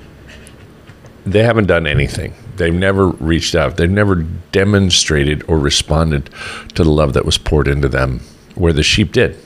they 1.25 1.43
haven't 1.43 1.67
done 1.67 1.87
anything. 1.87 2.35
They've 2.57 2.75
never 2.75 3.09
reached 3.09 3.55
out. 3.55 3.77
They've 3.77 3.91
never 3.91 4.17
demonstrated 4.53 5.45
or 5.49 5.59
responded 5.59 6.31
to 6.75 6.85
the 6.85 6.91
love 6.91 7.13
that 7.15 7.25
was 7.25 7.37
poured 7.37 7.69
into 7.69 7.89
them, 7.89 8.21
where 8.55 8.73
the 8.73 8.83
sheep 8.83 9.13
did. 9.13 9.37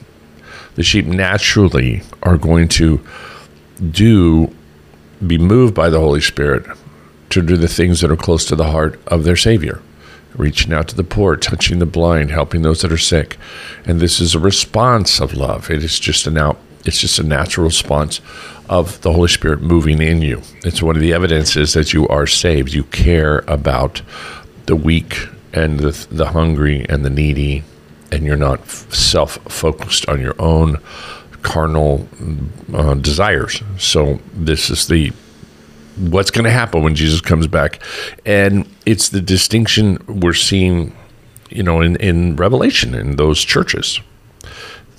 The 0.75 0.83
sheep 0.83 1.07
naturally 1.07 2.03
are 2.23 2.37
going 2.37 2.69
to 2.69 3.05
do, 3.91 4.55
be 5.27 5.39
moved 5.39 5.75
by 5.75 5.89
the 5.89 5.99
Holy 5.99 6.21
Spirit 6.21 6.67
to 7.31 7.43
do 7.43 7.57
the 7.57 7.69
things 7.69 8.01
that 8.01 8.11
are 8.11 8.17
close 8.17 8.45
to 8.47 8.57
the 8.57 8.71
heart 8.71 9.01
of 9.07 9.25
their 9.25 9.37
Savior 9.37 9.81
reaching 10.37 10.73
out 10.73 10.89
to 10.89 10.97
the 10.97 11.05
poor, 11.05 11.37
touching 11.37 11.79
the 11.79 11.87
blind, 11.87 12.31
helping 12.31 12.63
those 12.63 12.83
that 12.83 12.93
are 12.93 12.99
sick. 12.99 13.37
And 13.85 14.01
this 14.01 14.21
is 14.21 14.35
a 14.35 14.39
response 14.39 15.21
of 15.21 15.35
love. 15.35 15.71
It 15.71 15.83
is 15.83 15.99
just 15.99 16.27
an 16.27 16.39
out 16.39 16.59
it's 16.85 17.01
just 17.01 17.19
a 17.19 17.23
natural 17.23 17.67
response 17.67 18.21
of 18.69 19.01
the 19.03 19.13
Holy 19.13 19.29
Spirit 19.29 19.61
moving 19.61 20.01
in 20.01 20.23
you. 20.23 20.43
It's 20.65 20.83
one 20.83 20.97
of 20.97 21.03
the 21.03 21.13
evidences 21.13 21.75
that 21.75 21.93
you 21.93 22.07
are 22.09 22.27
saved. 22.27 22.73
You 22.73 22.85
care 22.85 23.39
about 23.49 24.03
the 24.67 24.77
weak 24.77 25.29
and 25.53 25.81
the, 25.81 26.07
the 26.11 26.29
hungry 26.29 26.87
and 26.89 27.05
the 27.05 27.11
needy, 27.11 27.65
and 28.13 28.25
you're 28.25 28.37
not 28.37 28.67
self 28.69 29.33
focused 29.49 30.09
on 30.09 30.21
your 30.21 30.37
own 30.39 30.79
carnal 31.43 32.09
uh, 32.73 32.95
desires. 32.95 33.63
So, 33.79 34.21
this 34.33 34.71
is 34.71 34.87
the 34.87 35.13
what's 35.97 36.31
going 36.31 36.45
to 36.45 36.51
happen 36.51 36.83
when 36.83 36.95
Jesus 36.95 37.21
comes 37.21 37.47
back. 37.47 37.83
And 38.25 38.69
it's 38.87 39.11
the 39.11 39.21
distinction 39.21 39.99
we're 40.07 40.33
seeing, 40.33 40.97
you 41.51 41.63
know, 41.63 41.81
in, 41.81 41.97
in 41.97 42.37
Revelation 42.37 42.95
in 42.95 43.17
those 43.17 43.43
churches 43.43 44.01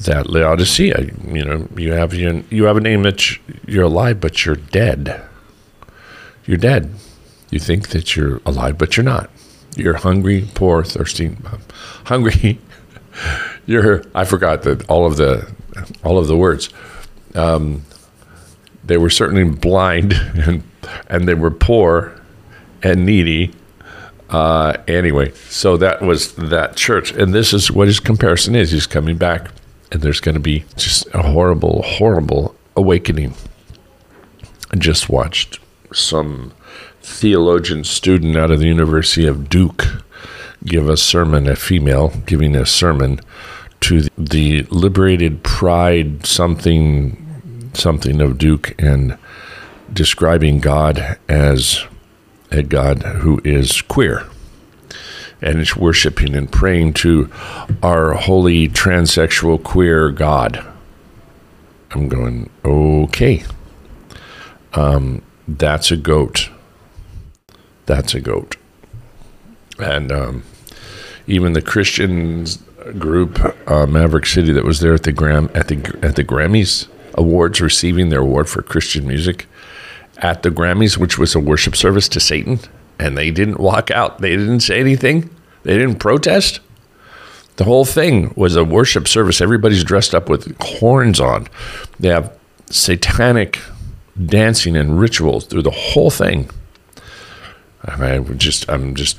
that 0.05 0.29
Laodicea, 0.29 1.09
you 1.25 1.45
know, 1.45 1.67
you 1.75 1.93
have 1.93 2.13
you, 2.13 2.43
you 2.49 2.65
have 2.65 2.77
a 2.77 2.81
name 2.81 3.03
that 3.03 3.37
you're 3.67 3.85
alive, 3.85 4.19
but 4.19 4.45
you're 4.45 4.55
dead. 4.55 5.21
You're 6.45 6.57
dead. 6.57 6.93
You 7.49 7.59
think 7.59 7.89
that 7.89 8.15
you're 8.15 8.41
alive, 8.45 8.77
but 8.77 8.97
you're 8.97 9.03
not. 9.03 9.29
You're 9.75 9.95
hungry, 9.95 10.47
poor, 10.53 10.83
thirsty, 10.83 11.35
hungry. 12.05 12.59
you're. 13.65 14.03
I 14.15 14.25
forgot 14.25 14.63
that 14.63 14.89
all 14.89 15.05
of 15.05 15.17
the 15.17 15.51
all 16.03 16.17
of 16.17 16.27
the 16.27 16.37
words. 16.37 16.69
Um, 17.35 17.83
they 18.83 18.97
were 18.97 19.09
certainly 19.09 19.43
blind, 19.43 20.13
and 20.35 20.63
and 21.07 21.27
they 21.27 21.33
were 21.33 21.51
poor 21.51 22.19
and 22.83 23.05
needy. 23.05 23.53
Uh, 24.29 24.77
anyway, 24.87 25.31
so 25.49 25.75
that 25.75 26.01
was 26.01 26.33
that 26.35 26.77
church, 26.77 27.11
and 27.11 27.33
this 27.33 27.53
is 27.53 27.69
what 27.69 27.87
his 27.87 27.99
comparison 27.99 28.55
is. 28.55 28.71
He's 28.71 28.87
coming 28.87 29.17
back 29.17 29.51
and 29.91 30.01
there's 30.01 30.19
going 30.19 30.35
to 30.35 30.41
be 30.41 30.65
just 30.77 31.07
a 31.13 31.21
horrible, 31.21 31.81
horrible 31.83 32.55
awakening. 32.75 33.33
I 34.71 34.77
just 34.77 35.09
watched 35.09 35.59
some 35.93 36.53
theologian 37.01 37.83
student 37.83 38.37
out 38.37 38.51
of 38.51 38.59
the 38.59 38.67
University 38.67 39.27
of 39.27 39.49
Duke 39.49 40.03
give 40.63 40.87
a 40.87 40.97
sermon, 40.97 41.47
a 41.47 41.55
female 41.55 42.13
giving 42.25 42.55
a 42.55 42.65
sermon 42.65 43.19
to 43.81 44.03
the 44.17 44.63
liberated 44.69 45.43
pride 45.43 46.25
something 46.25 47.17
something 47.73 48.21
of 48.21 48.37
Duke 48.37 48.75
and 48.81 49.17
describing 49.91 50.59
God 50.59 51.17
as 51.27 51.85
a 52.51 52.63
God 52.63 53.01
who 53.01 53.41
is 53.43 53.81
queer 53.81 54.25
and 55.41 55.67
worshiping 55.73 56.35
and 56.35 56.51
praying 56.51 56.93
to 56.93 57.29
our 57.81 58.13
holy 58.13 58.67
transsexual 58.67 59.61
queer 59.61 60.11
God. 60.11 60.63
I'm 61.91 62.07
going, 62.07 62.49
okay. 62.63 63.43
Um, 64.73 65.21
that's 65.47 65.91
a 65.91 65.97
goat. 65.97 66.49
That's 67.85 68.13
a 68.13 68.21
goat. 68.21 68.55
And 69.79 70.11
um, 70.11 70.43
even 71.27 71.53
the 71.53 71.61
Christians 71.61 72.57
group, 72.97 73.39
uh, 73.69 73.85
Maverick 73.87 74.25
City, 74.25 74.53
that 74.53 74.63
was 74.63 74.79
there 74.79 74.93
at 74.93 75.03
the 75.03 75.11
Gram 75.11 75.49
at 75.53 75.67
the 75.67 75.77
at 76.01 76.15
the 76.15 76.23
Grammys 76.23 76.87
Awards, 77.15 77.59
receiving 77.59 78.09
their 78.09 78.21
award 78.21 78.47
for 78.47 78.61
Christian 78.61 79.07
music 79.07 79.47
at 80.17 80.43
the 80.43 80.49
Grammys, 80.49 80.97
which 80.97 81.17
was 81.17 81.35
a 81.35 81.39
worship 81.39 81.75
service 81.75 82.07
to 82.09 82.19
Satan 82.19 82.59
and 83.01 83.17
they 83.17 83.31
didn't 83.31 83.59
walk 83.59 83.89
out. 83.89 84.19
They 84.19 84.35
didn't 84.37 84.59
say 84.59 84.79
anything. 84.79 85.29
They 85.63 85.77
didn't 85.77 85.95
protest. 85.95 86.59
The 87.55 87.63
whole 87.63 87.85
thing 87.85 88.33
was 88.35 88.55
a 88.55 88.63
worship 88.63 89.07
service. 89.07 89.41
Everybody's 89.41 89.83
dressed 89.83 90.13
up 90.13 90.29
with 90.29 90.55
horns 90.61 91.19
on. 91.19 91.47
They 91.99 92.09
have 92.09 92.31
satanic 92.69 93.59
dancing 94.23 94.77
and 94.77 94.99
rituals 94.99 95.45
through 95.45 95.63
the 95.63 95.71
whole 95.71 96.11
thing. 96.11 96.49
I 97.83 97.95
mean, 97.97 98.37
just, 98.37 98.69
I'm 98.69 98.93
just 98.93 99.17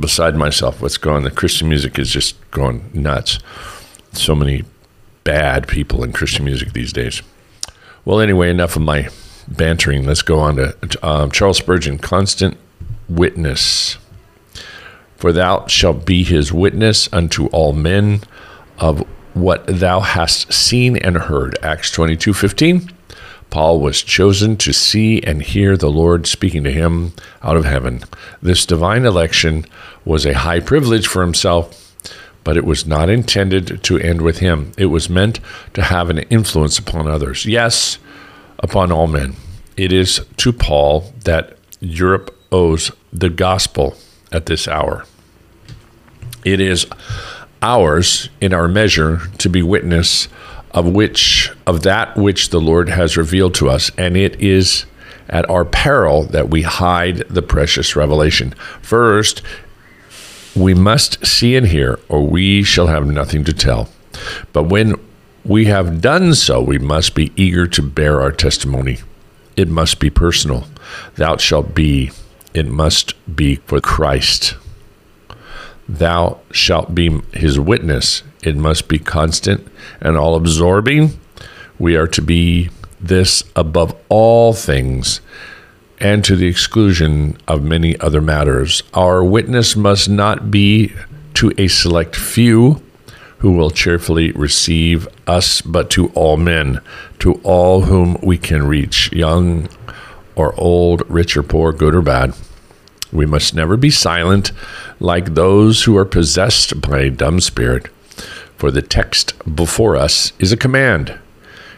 beside 0.00 0.34
myself. 0.34 0.82
What's 0.82 0.98
going? 0.98 1.22
The 1.22 1.30
Christian 1.30 1.68
music 1.68 1.98
is 1.98 2.10
just 2.10 2.34
going 2.50 2.90
nuts. 2.92 3.38
So 4.12 4.34
many 4.34 4.64
bad 5.22 5.68
people 5.68 6.02
in 6.02 6.12
Christian 6.12 6.44
music 6.44 6.72
these 6.72 6.92
days. 6.92 7.22
Well, 8.04 8.20
anyway, 8.20 8.50
enough 8.50 8.74
of 8.74 8.82
my 8.82 9.08
bantering. 9.46 10.04
Let's 10.04 10.22
go 10.22 10.40
on 10.40 10.56
to 10.56 10.76
um, 11.06 11.30
Charles 11.30 11.58
Spurgeon, 11.58 11.98
constant 11.98 12.58
witness. 13.16 13.98
For 15.16 15.32
thou 15.32 15.66
shalt 15.66 16.04
be 16.04 16.24
his 16.24 16.52
witness 16.52 17.08
unto 17.12 17.46
all 17.46 17.72
men 17.72 18.22
of 18.78 19.06
what 19.34 19.64
thou 19.66 20.00
hast 20.00 20.52
seen 20.52 20.96
and 20.96 21.16
heard. 21.16 21.56
Acts 21.62 21.90
22 21.90 22.34
15. 22.34 22.90
Paul 23.50 23.80
was 23.80 24.02
chosen 24.02 24.56
to 24.56 24.72
see 24.72 25.22
and 25.22 25.42
hear 25.42 25.76
the 25.76 25.90
Lord 25.90 26.26
speaking 26.26 26.64
to 26.64 26.72
him 26.72 27.12
out 27.42 27.56
of 27.56 27.66
heaven. 27.66 28.02
This 28.40 28.64
divine 28.64 29.04
election 29.04 29.66
was 30.06 30.24
a 30.24 30.32
high 30.32 30.60
privilege 30.60 31.06
for 31.06 31.20
himself, 31.20 31.94
but 32.44 32.56
it 32.56 32.64
was 32.64 32.86
not 32.86 33.10
intended 33.10 33.84
to 33.84 33.98
end 33.98 34.22
with 34.22 34.38
him. 34.38 34.72
It 34.78 34.86
was 34.86 35.10
meant 35.10 35.38
to 35.74 35.82
have 35.82 36.08
an 36.08 36.20
influence 36.30 36.78
upon 36.78 37.06
others. 37.06 37.44
Yes, 37.44 37.98
upon 38.58 38.90
all 38.90 39.06
men. 39.06 39.34
It 39.76 39.92
is 39.92 40.24
to 40.38 40.52
Paul 40.52 41.12
that 41.24 41.58
Europe 41.80 42.34
owes 42.50 42.90
the 43.12 43.30
gospel 43.30 43.96
at 44.30 44.46
this 44.46 44.66
hour. 44.66 45.04
It 46.44 46.60
is 46.60 46.86
ours 47.60 48.28
in 48.40 48.52
our 48.52 48.66
measure 48.68 49.20
to 49.38 49.48
be 49.48 49.62
witness 49.62 50.28
of 50.72 50.86
which 50.86 51.52
of 51.66 51.82
that 51.82 52.16
which 52.16 52.48
the 52.48 52.60
Lord 52.60 52.88
has 52.88 53.16
revealed 53.16 53.54
to 53.54 53.68
us, 53.68 53.90
and 53.98 54.16
it 54.16 54.40
is 54.40 54.86
at 55.28 55.48
our 55.48 55.64
peril 55.64 56.24
that 56.24 56.48
we 56.50 56.62
hide 56.62 57.18
the 57.28 57.42
precious 57.42 57.94
revelation. 57.94 58.52
First, 58.80 59.42
we 60.54 60.74
must 60.74 61.24
see 61.24 61.56
and 61.56 61.66
hear, 61.66 61.98
or 62.08 62.26
we 62.26 62.62
shall 62.62 62.88
have 62.88 63.06
nothing 63.06 63.44
to 63.44 63.52
tell. 63.52 63.88
But 64.52 64.64
when 64.64 64.94
we 65.44 65.66
have 65.66 66.00
done 66.00 66.34
so, 66.34 66.60
we 66.60 66.78
must 66.78 67.14
be 67.14 67.32
eager 67.36 67.66
to 67.66 67.82
bear 67.82 68.20
our 68.20 68.32
testimony. 68.32 68.98
It 69.56 69.68
must 69.68 69.98
be 70.00 70.10
personal. 70.10 70.66
Thou 71.16 71.36
shalt 71.36 71.74
be 71.74 72.10
it 72.54 72.66
must 72.66 73.14
be 73.34 73.56
for 73.56 73.80
Christ. 73.80 74.56
Thou 75.88 76.40
shalt 76.50 76.94
be 76.94 77.20
his 77.32 77.58
witness. 77.58 78.22
It 78.42 78.56
must 78.56 78.88
be 78.88 78.98
constant 78.98 79.66
and 80.00 80.16
all 80.16 80.34
absorbing. 80.34 81.18
We 81.78 81.96
are 81.96 82.06
to 82.08 82.22
be 82.22 82.70
this 83.00 83.42
above 83.56 83.96
all 84.08 84.52
things 84.52 85.20
and 85.98 86.24
to 86.24 86.36
the 86.36 86.46
exclusion 86.46 87.36
of 87.46 87.62
many 87.62 87.98
other 88.00 88.20
matters. 88.20 88.82
Our 88.94 89.22
witness 89.22 89.76
must 89.76 90.08
not 90.08 90.50
be 90.50 90.92
to 91.34 91.52
a 91.58 91.68
select 91.68 92.16
few 92.16 92.82
who 93.38 93.52
will 93.52 93.70
cheerfully 93.70 94.30
receive 94.32 95.08
us, 95.26 95.60
but 95.60 95.90
to 95.90 96.08
all 96.10 96.36
men, 96.36 96.80
to 97.18 97.34
all 97.42 97.82
whom 97.82 98.16
we 98.22 98.38
can 98.38 98.62
reach, 98.64 99.12
young 99.12 99.68
or 100.34 100.58
old, 100.58 101.08
rich 101.10 101.36
or 101.36 101.42
poor, 101.42 101.72
good 101.72 101.94
or 101.94 102.02
bad. 102.02 102.34
We 103.12 103.26
must 103.26 103.54
never 103.54 103.76
be 103.76 103.90
silent 103.90 104.52
like 104.98 105.34
those 105.34 105.84
who 105.84 105.96
are 105.96 106.04
possessed 106.04 106.80
by 106.80 107.00
a 107.00 107.10
dumb 107.10 107.40
spirit, 107.40 107.88
for 108.56 108.70
the 108.70 108.82
text 108.82 109.34
before 109.54 109.96
us 109.96 110.32
is 110.38 110.52
a 110.52 110.56
command 110.56 111.18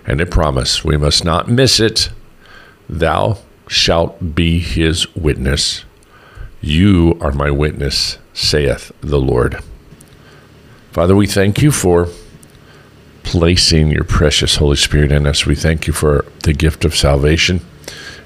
and 0.07 0.21
a 0.21 0.27
promise. 0.27 0.85
We 0.85 0.97
must 0.97 1.25
not 1.25 1.49
miss 1.49 1.81
it. 1.81 2.11
Thou 2.89 3.39
shalt 3.67 4.35
be 4.35 4.61
his 4.61 5.13
witness. 5.17 5.85
You 6.61 7.19
are 7.21 7.33
my 7.33 7.51
witness, 7.51 8.19
saith 8.33 8.93
the 9.01 9.21
Lord. 9.21 9.59
Father, 10.93 11.17
we 11.17 11.27
thank 11.27 11.61
you 11.61 11.73
for 11.73 12.09
placing 13.25 13.91
your 13.91 14.05
precious 14.05 14.57
Holy 14.57 14.77
Spirit 14.77 15.11
in 15.11 15.27
us. 15.27 15.47
We 15.47 15.57
thank 15.57 15.87
you 15.87 15.93
for 15.93 16.25
the 16.45 16.53
gift 16.53 16.85
of 16.85 16.95
salvation 16.95 17.61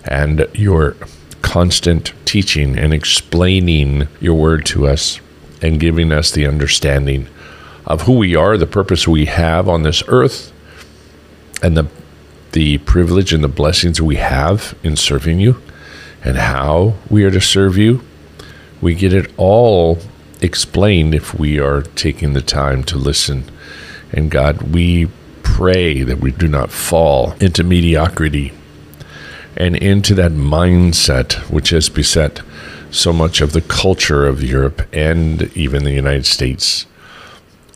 and 0.05 0.47
your 0.55 0.97
constant 1.43 2.13
teaching 2.25 2.79
and 2.79 2.93
explaining 2.93 4.09
your 4.21 4.35
word 4.35 4.67
to 4.67 4.87
us 4.87 5.21
and 5.63 5.81
giving 5.81 6.13
us 6.13 6.31
the 6.31 6.47
understanding 6.47 7.27
of 7.87 8.03
who 8.03 8.19
we 8.19 8.37
are, 8.37 8.57
the 8.57 8.67
purpose 8.67 9.09
we 9.09 9.25
have 9.25 9.69
on 9.69 9.83
this 9.83 10.03
earth, 10.09 10.53
and 11.63 11.77
the 11.77 11.89
the 12.53 12.79
privilege 12.79 13.33
and 13.33 13.45
the 13.45 13.49
blessings 13.49 14.01
we 14.01 14.17
have 14.17 14.77
in 14.83 14.97
serving 14.97 15.39
you 15.39 15.61
and 16.25 16.37
how 16.37 16.95
we 17.11 17.25
are 17.25 17.31
to 17.31 17.41
serve 17.41 17.77
you. 17.77 18.03
We 18.81 18.95
get 18.95 19.13
it 19.13 19.31
all 19.37 19.99
explained 20.41 21.15
if 21.15 21.39
we 21.39 21.59
are 21.59 21.83
taking 21.83 22.33
the 22.33 22.43
time 22.43 22.85
to 22.85 22.97
listen. 22.97 23.45
And 24.13 24.31
God, 24.31 24.75
we 24.75 25.09
pray 25.43 26.03
that 26.03 26.21
we 26.21 26.31
do 26.31 26.49
not 26.49 26.71
fall 26.71 27.33
into 27.41 27.65
mediocrity 27.65 28.53
and 29.59 29.77
into 29.77 30.15
that 30.15 30.33
mindset 30.33 31.35
which 31.51 31.71
has 31.71 31.91
beset 31.91 32.41
so 32.91 33.13
much 33.13 33.43
of 33.43 33.53
the 33.53 33.61
culture 33.61 34.27
of 34.27 34.43
Europe 34.43 34.89
and 34.95 35.55
even 35.55 35.85
the 35.85 35.93
United 35.93 36.25
States 36.25 36.87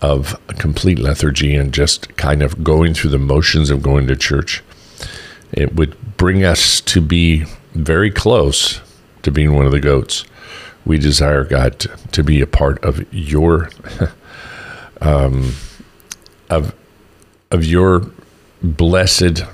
of 0.00 0.40
complete 0.58 0.98
lethargy 0.98 1.54
and 1.54 1.74
just 1.74 2.16
kind 2.16 2.42
of 2.42 2.64
going 2.64 2.94
through 2.94 3.10
the 3.10 3.18
motions 3.18 3.68
of 3.70 3.82
going 3.82 4.06
to 4.06 4.16
church. 4.16 4.62
It 5.52 5.74
would 5.74 6.16
bring 6.16 6.44
us 6.44 6.80
to 6.82 7.00
be 7.00 7.44
very 7.74 8.10
close 8.10 8.80
to 9.22 9.30
being 9.30 9.54
one 9.54 9.66
of 9.66 9.72
the 9.72 9.80
goats. 9.80 10.24
We 10.84 10.98
desire 10.98 11.44
God 11.44 11.78
to, 12.12 12.24
be 12.24 12.40
a 12.40 12.46
part 12.46 12.82
of 12.82 13.12
your 13.12 13.70
um, 15.00 15.54
of 16.50 16.74
of 17.52 17.64
your 17.64 18.10
blessed 18.62 19.44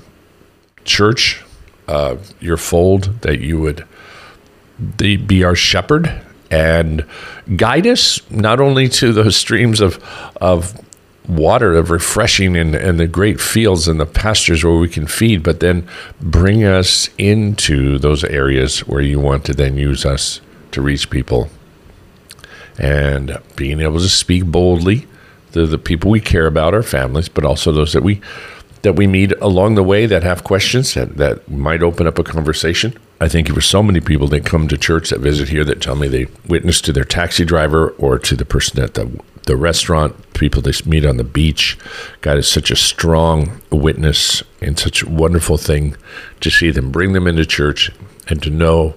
church, 0.85 1.43
uh, 1.89 2.17
your 2.39 2.55
fold, 2.57 3.21
that 3.21 3.39
you 3.39 3.59
would 3.59 3.83
be 4.95 5.43
our 5.43 5.55
shepherd 5.55 6.21
and 6.51 7.03
guide 7.55 7.87
us 7.87 8.21
not 8.29 8.59
only 8.59 8.87
to 8.87 9.11
those 9.11 9.35
streams 9.45 9.81
of 9.81 9.97
of 10.39 10.79
water 11.27 11.75
of 11.75 11.89
refreshing 11.91 12.55
and, 12.55 12.75
and 12.75 12.99
the 12.99 13.07
great 13.07 13.41
fields 13.41 13.87
and 13.87 13.99
the 13.99 14.05
pastures 14.05 14.63
where 14.63 14.77
we 14.77 14.87
can 14.87 15.07
feed, 15.07 15.43
but 15.43 15.59
then 15.59 15.87
bring 16.21 16.63
us 16.63 17.09
into 17.17 17.97
those 17.99 18.23
areas 18.23 18.79
where 18.87 19.01
you 19.01 19.19
want 19.19 19.45
to 19.45 19.53
then 19.53 19.77
use 19.77 20.05
us 20.05 20.41
to 20.71 20.81
reach 20.81 21.09
people. 21.09 21.49
And 22.79 23.37
being 23.55 23.79
able 23.79 23.99
to 23.99 24.09
speak 24.09 24.45
boldly 24.45 25.07
to 25.51 25.67
the 25.67 25.77
people 25.77 26.09
we 26.09 26.19
care 26.19 26.47
about, 26.47 26.73
our 26.73 26.83
families, 26.83 27.29
but 27.29 27.45
also 27.45 27.71
those 27.71 27.93
that 27.93 28.03
we 28.03 28.21
that 28.81 28.93
we 28.93 29.07
meet 29.07 29.31
along 29.41 29.75
the 29.75 29.83
way 29.83 30.05
that 30.05 30.23
have 30.23 30.43
questions 30.43 30.93
that, 30.93 31.17
that 31.17 31.49
might 31.49 31.83
open 31.83 32.07
up 32.07 32.17
a 32.17 32.23
conversation. 32.23 32.97
I 33.21 33.27
thank 33.27 33.49
you 33.49 33.53
for 33.53 33.61
so 33.61 33.83
many 33.83 33.99
people 33.99 34.27
that 34.29 34.45
come 34.45 34.67
to 34.69 34.77
church 34.77 35.09
that 35.09 35.19
visit 35.19 35.49
here 35.49 35.65
that 35.65 35.81
tell 35.81 35.95
me 35.95 36.07
they 36.07 36.27
witness 36.47 36.79
to 36.81 36.93
their 36.93 37.03
taxi 37.03 37.43
driver 37.43 37.89
or 37.91 38.17
to 38.19 38.35
the 38.35 38.45
person 38.45 38.81
at 38.81 38.93
the 38.93 39.19
the 39.49 39.57
restaurant, 39.57 40.15
people 40.35 40.61
they 40.61 40.71
meet 40.85 41.03
on 41.03 41.17
the 41.17 41.23
beach. 41.23 41.75
God 42.21 42.37
is 42.37 42.47
such 42.47 42.69
a 42.69 42.75
strong 42.75 43.61
witness 43.71 44.43
and 44.61 44.77
such 44.77 45.01
a 45.01 45.09
wonderful 45.09 45.57
thing 45.57 45.95
to 46.41 46.51
see 46.51 46.69
them 46.69 46.91
bring 46.91 47.13
them 47.13 47.25
into 47.25 47.47
church 47.47 47.91
and 48.27 48.43
to 48.43 48.51
know 48.51 48.93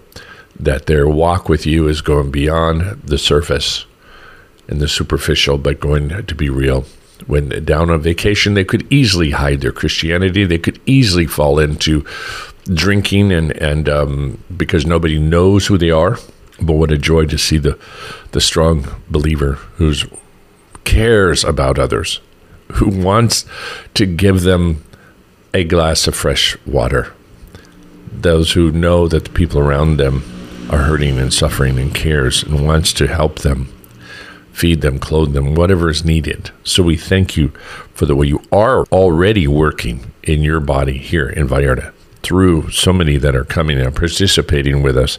that 0.60 0.84
their 0.84 1.08
walk 1.08 1.48
with 1.48 1.64
you 1.64 1.88
is 1.88 2.02
going 2.02 2.30
beyond 2.30 3.00
the 3.02 3.16
surface 3.16 3.86
and 4.68 4.78
the 4.78 4.88
superficial, 4.88 5.56
but 5.56 5.80
going 5.80 6.10
to 6.26 6.34
be 6.34 6.50
real. 6.50 6.84
When 7.26 7.64
down 7.64 7.90
on 7.90 8.00
vacation, 8.00 8.54
they 8.54 8.64
could 8.64 8.90
easily 8.92 9.30
hide 9.30 9.60
their 9.60 9.72
Christianity. 9.72 10.44
They 10.44 10.58
could 10.58 10.80
easily 10.86 11.26
fall 11.26 11.58
into 11.58 12.04
drinking 12.66 13.32
and 13.32 13.52
and 13.52 13.88
um, 13.88 14.38
because 14.56 14.86
nobody 14.86 15.18
knows 15.18 15.66
who 15.66 15.78
they 15.78 15.90
are. 15.90 16.18
But 16.60 16.74
what 16.74 16.92
a 16.92 16.98
joy 16.98 17.26
to 17.26 17.38
see 17.38 17.58
the 17.58 17.78
the 18.32 18.40
strong 18.40 18.86
believer 19.08 19.54
who 19.76 19.94
cares 20.84 21.44
about 21.44 21.78
others, 21.78 22.20
who 22.72 22.88
wants 22.88 23.46
to 23.94 24.06
give 24.06 24.42
them 24.42 24.84
a 25.54 25.64
glass 25.64 26.06
of 26.06 26.14
fresh 26.14 26.56
water. 26.66 27.12
Those 28.12 28.52
who 28.52 28.70
know 28.70 29.08
that 29.08 29.24
the 29.24 29.30
people 29.30 29.58
around 29.58 29.96
them 29.96 30.22
are 30.70 30.78
hurting 30.78 31.18
and 31.18 31.32
suffering 31.32 31.78
and 31.78 31.94
cares 31.94 32.42
and 32.42 32.66
wants 32.66 32.92
to 32.94 33.06
help 33.06 33.40
them, 33.40 33.72
feed 34.52 34.80
them, 34.80 34.98
clothe 34.98 35.32
them, 35.32 35.54
whatever 35.54 35.90
is 35.90 36.04
needed. 36.04 36.50
So 36.64 36.82
we 36.82 36.96
thank 36.96 37.36
you 37.36 37.48
for 37.94 38.06
the 38.06 38.14
way 38.14 38.26
you 38.26 38.42
are 38.52 38.84
already 38.86 39.46
working 39.46 40.12
in 40.22 40.42
your 40.42 40.60
body 40.60 40.98
here 40.98 41.28
in 41.28 41.48
Vallarta 41.48 41.92
through 42.22 42.70
so 42.70 42.92
many 42.92 43.16
that 43.16 43.34
are 43.34 43.44
coming 43.44 43.80
and 43.80 43.94
participating 43.94 44.82
with 44.82 44.96
us. 44.96 45.18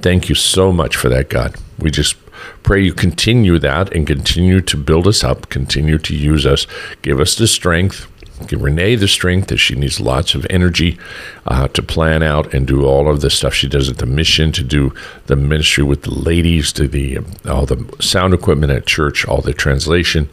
Thank 0.00 0.28
you 0.28 0.34
so 0.34 0.72
much 0.72 0.96
for 0.96 1.08
that, 1.08 1.28
God. 1.28 1.56
We 1.78 1.90
just 1.90 2.16
Pray 2.62 2.82
you 2.82 2.94
continue 2.94 3.58
that 3.58 3.92
and 3.92 4.06
continue 4.06 4.60
to 4.60 4.76
build 4.76 5.06
us 5.06 5.24
up, 5.24 5.48
continue 5.48 5.98
to 5.98 6.14
use 6.14 6.46
us, 6.46 6.66
give 7.02 7.20
us 7.20 7.34
the 7.34 7.46
strength. 7.46 8.06
Give 8.48 8.62
Renee 8.62 8.96
the 8.96 9.08
strength 9.08 9.48
that 9.48 9.58
she 9.58 9.74
needs 9.74 10.00
lots 10.00 10.34
of 10.34 10.46
energy 10.50 10.98
uh, 11.46 11.68
to 11.68 11.82
plan 11.82 12.22
out 12.22 12.52
and 12.52 12.66
do 12.66 12.84
all 12.84 13.10
of 13.10 13.20
the 13.20 13.30
stuff 13.30 13.54
she 13.54 13.68
does 13.68 13.88
at 13.88 13.98
the 13.98 14.06
mission, 14.06 14.52
to 14.52 14.62
do 14.62 14.94
the 15.26 15.36
ministry 15.36 15.84
with 15.84 16.02
the 16.02 16.14
ladies, 16.14 16.72
to 16.74 16.88
the 16.88 17.18
all 17.48 17.66
the 17.66 17.94
sound 18.00 18.34
equipment 18.34 18.72
at 18.72 18.86
church, 18.86 19.26
all 19.26 19.40
the 19.40 19.52
translation 19.52 20.28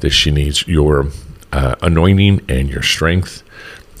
that 0.00 0.10
she 0.10 0.30
needs 0.30 0.66
your 0.66 1.08
uh, 1.52 1.74
anointing 1.82 2.40
and 2.48 2.68
your 2.68 2.82
strength, 2.82 3.42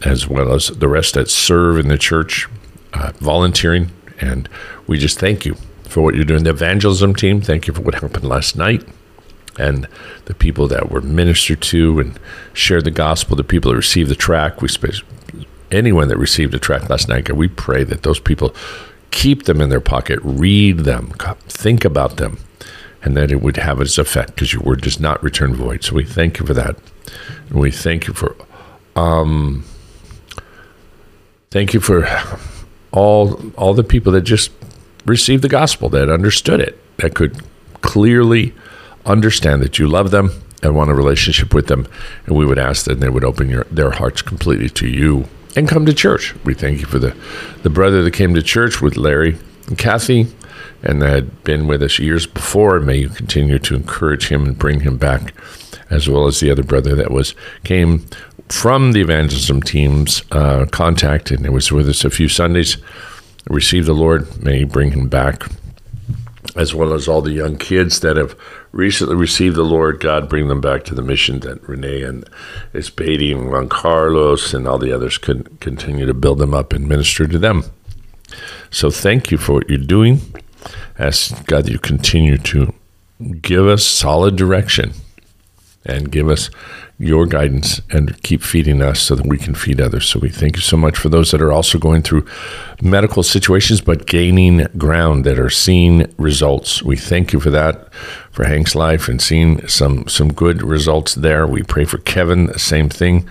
as 0.04 0.26
well 0.28 0.52
as 0.52 0.68
the 0.68 0.88
rest 0.88 1.14
that 1.14 1.28
serve 1.28 1.78
in 1.78 1.88
the 1.88 1.98
church, 1.98 2.48
uh, 2.94 3.12
volunteering. 3.18 3.90
And 4.20 4.48
we 4.86 4.98
just 4.98 5.18
thank 5.18 5.46
you 5.46 5.56
for 5.84 6.02
what 6.02 6.14
you're 6.14 6.24
doing. 6.24 6.44
The 6.44 6.50
evangelism 6.50 7.14
team, 7.14 7.40
thank 7.40 7.66
you 7.66 7.74
for 7.74 7.80
what 7.80 7.94
happened 7.94 8.24
last 8.24 8.56
night 8.56 8.86
and 9.58 9.88
the 10.26 10.34
people 10.34 10.68
that 10.68 10.90
were 10.90 11.00
ministered 11.00 11.60
to 11.62 11.98
and 11.98 12.18
shared 12.52 12.84
the 12.84 12.90
gospel, 12.90 13.36
the 13.36 13.44
people 13.44 13.70
that 13.70 13.76
received 13.76 14.10
the 14.10 14.16
track. 14.16 14.62
We 14.62 14.68
anyone 15.70 16.08
that 16.08 16.16
received 16.16 16.54
a 16.54 16.58
track 16.58 16.88
last 16.88 17.08
night, 17.08 17.24
God, 17.24 17.36
we 17.36 17.48
pray 17.48 17.84
that 17.84 18.02
those 18.02 18.20
people 18.20 18.54
keep 19.10 19.44
them 19.44 19.60
in 19.60 19.68
their 19.68 19.80
pocket, 19.80 20.18
read 20.22 20.80
them, 20.80 21.12
think 21.48 21.84
about 21.84 22.16
them, 22.16 22.38
and 23.02 23.16
that 23.16 23.32
it 23.32 23.40
would 23.40 23.56
have 23.56 23.80
its 23.80 23.98
effect 23.98 24.34
because 24.34 24.52
your 24.52 24.62
word 24.62 24.82
does 24.82 25.00
not 25.00 25.22
return 25.22 25.54
void. 25.54 25.84
So 25.84 25.94
we 25.94 26.04
thank 26.04 26.38
you 26.38 26.46
for 26.46 26.54
that. 26.54 26.76
And 27.48 27.58
we 27.58 27.70
thank 27.70 28.06
you 28.06 28.14
for 28.14 28.36
um 28.96 29.64
thank 31.50 31.72
you 31.72 31.80
for 31.80 32.08
all 32.92 33.40
all 33.56 33.74
the 33.74 33.84
people 33.84 34.12
that 34.12 34.22
just 34.22 34.50
received 35.06 35.42
the 35.42 35.48
gospel, 35.48 35.88
that 35.90 36.08
understood 36.08 36.60
it, 36.60 36.78
that 36.98 37.14
could 37.14 37.42
clearly 37.80 38.52
understand 39.06 39.62
that 39.62 39.78
you 39.78 39.88
love 39.88 40.10
them 40.10 40.30
and 40.62 40.74
want 40.74 40.90
a 40.90 40.94
relationship 40.94 41.54
with 41.54 41.68
them. 41.68 41.86
And 42.26 42.36
we 42.36 42.44
would 42.44 42.58
ask 42.58 42.84
that 42.84 43.00
they 43.00 43.08
would 43.08 43.24
open 43.24 43.48
your, 43.48 43.64
their 43.64 43.92
hearts 43.92 44.22
completely 44.22 44.68
to 44.70 44.86
you 44.86 45.26
and 45.56 45.68
come 45.68 45.86
to 45.86 45.94
church. 45.94 46.34
We 46.44 46.54
thank 46.54 46.80
you 46.80 46.86
for 46.86 46.98
the, 46.98 47.16
the 47.62 47.70
brother 47.70 48.02
that 48.02 48.12
came 48.12 48.34
to 48.34 48.42
church 48.42 48.80
with 48.80 48.96
Larry 48.96 49.38
and 49.66 49.78
Kathy 49.78 50.26
and 50.82 51.02
that 51.02 51.10
had 51.10 51.44
been 51.44 51.66
with 51.66 51.82
us 51.82 51.98
years 51.98 52.26
before. 52.26 52.80
May 52.80 52.98
you 52.98 53.08
continue 53.08 53.58
to 53.58 53.74
encourage 53.74 54.28
him 54.28 54.44
and 54.44 54.58
bring 54.58 54.80
him 54.80 54.96
back, 54.96 55.34
as 55.90 56.08
well 56.08 56.26
as 56.26 56.40
the 56.40 56.50
other 56.50 56.62
brother 56.62 56.94
that 56.94 57.10
was 57.10 57.34
came 57.64 58.06
from 58.48 58.92
the 58.92 59.00
evangelism 59.00 59.62
team's 59.62 60.22
uh, 60.32 60.66
contact 60.66 61.30
and 61.30 61.46
it 61.46 61.52
was 61.52 61.70
with 61.70 61.88
us 61.88 62.04
a 62.04 62.10
few 62.10 62.28
Sundays 62.28 62.78
receive 63.48 63.86
the 63.86 63.94
Lord. 63.94 64.42
May 64.42 64.58
He 64.58 64.64
bring 64.64 64.92
him 64.92 65.08
back, 65.08 65.44
as 66.56 66.74
well 66.74 66.92
as 66.92 67.08
all 67.08 67.22
the 67.22 67.32
young 67.32 67.56
kids 67.56 68.00
that 68.00 68.16
have 68.16 68.36
recently 68.72 69.16
received 69.16 69.56
the 69.56 69.62
Lord. 69.62 70.00
God, 70.00 70.28
bring 70.28 70.48
them 70.48 70.60
back 70.60 70.84
to 70.84 70.94
the 70.94 71.02
mission 71.02 71.40
that 71.40 71.66
Renee 71.68 72.02
and 72.02 72.28
Espady 72.72 73.32
and 73.32 73.50
Juan 73.50 73.68
Carlos 73.68 74.54
and 74.54 74.66
all 74.66 74.78
the 74.78 74.92
others 74.92 75.18
could 75.18 75.60
continue 75.60 76.06
to 76.06 76.14
build 76.14 76.38
them 76.38 76.54
up 76.54 76.72
and 76.72 76.88
minister 76.88 77.26
to 77.26 77.38
them. 77.38 77.64
So 78.70 78.90
thank 78.90 79.30
you 79.30 79.38
for 79.38 79.54
what 79.54 79.68
you're 79.68 79.78
doing. 79.78 80.20
Ask 80.98 81.46
God 81.46 81.64
that 81.64 81.72
you 81.72 81.78
continue 81.78 82.38
to 82.38 82.72
give 83.40 83.66
us 83.66 83.84
solid 83.84 84.36
direction 84.36 84.92
and 85.84 86.12
give 86.12 86.28
us 86.28 86.50
your 86.98 87.24
guidance 87.24 87.80
and 87.90 88.22
keep 88.22 88.42
feeding 88.42 88.82
us 88.82 89.00
so 89.00 89.14
that 89.14 89.26
we 89.26 89.38
can 89.38 89.54
feed 89.54 89.80
others. 89.80 90.06
So 90.06 90.18
we 90.18 90.28
thank 90.28 90.56
you 90.56 90.62
so 90.62 90.76
much 90.76 90.98
for 90.98 91.08
those 91.08 91.30
that 91.30 91.40
are 91.40 91.52
also 91.52 91.78
going 91.78 92.02
through 92.02 92.26
medical 92.82 93.22
situations 93.22 93.80
but 93.80 94.06
gaining 94.06 94.66
ground 94.76 95.24
that 95.24 95.38
are 95.38 95.48
seeing 95.48 96.12
results. 96.18 96.82
We 96.82 96.96
thank 96.96 97.32
you 97.32 97.40
for 97.40 97.50
that 97.50 97.92
for 98.30 98.44
Hank's 98.44 98.74
life 98.74 99.08
and 99.08 99.20
seeing 99.20 99.66
some 99.66 100.06
some 100.08 100.32
good 100.32 100.62
results 100.62 101.14
there. 101.14 101.46
We 101.46 101.62
pray 101.62 101.86
for 101.86 101.98
Kevin, 101.98 102.46
the 102.46 102.58
same 102.58 102.90
thing 102.90 103.28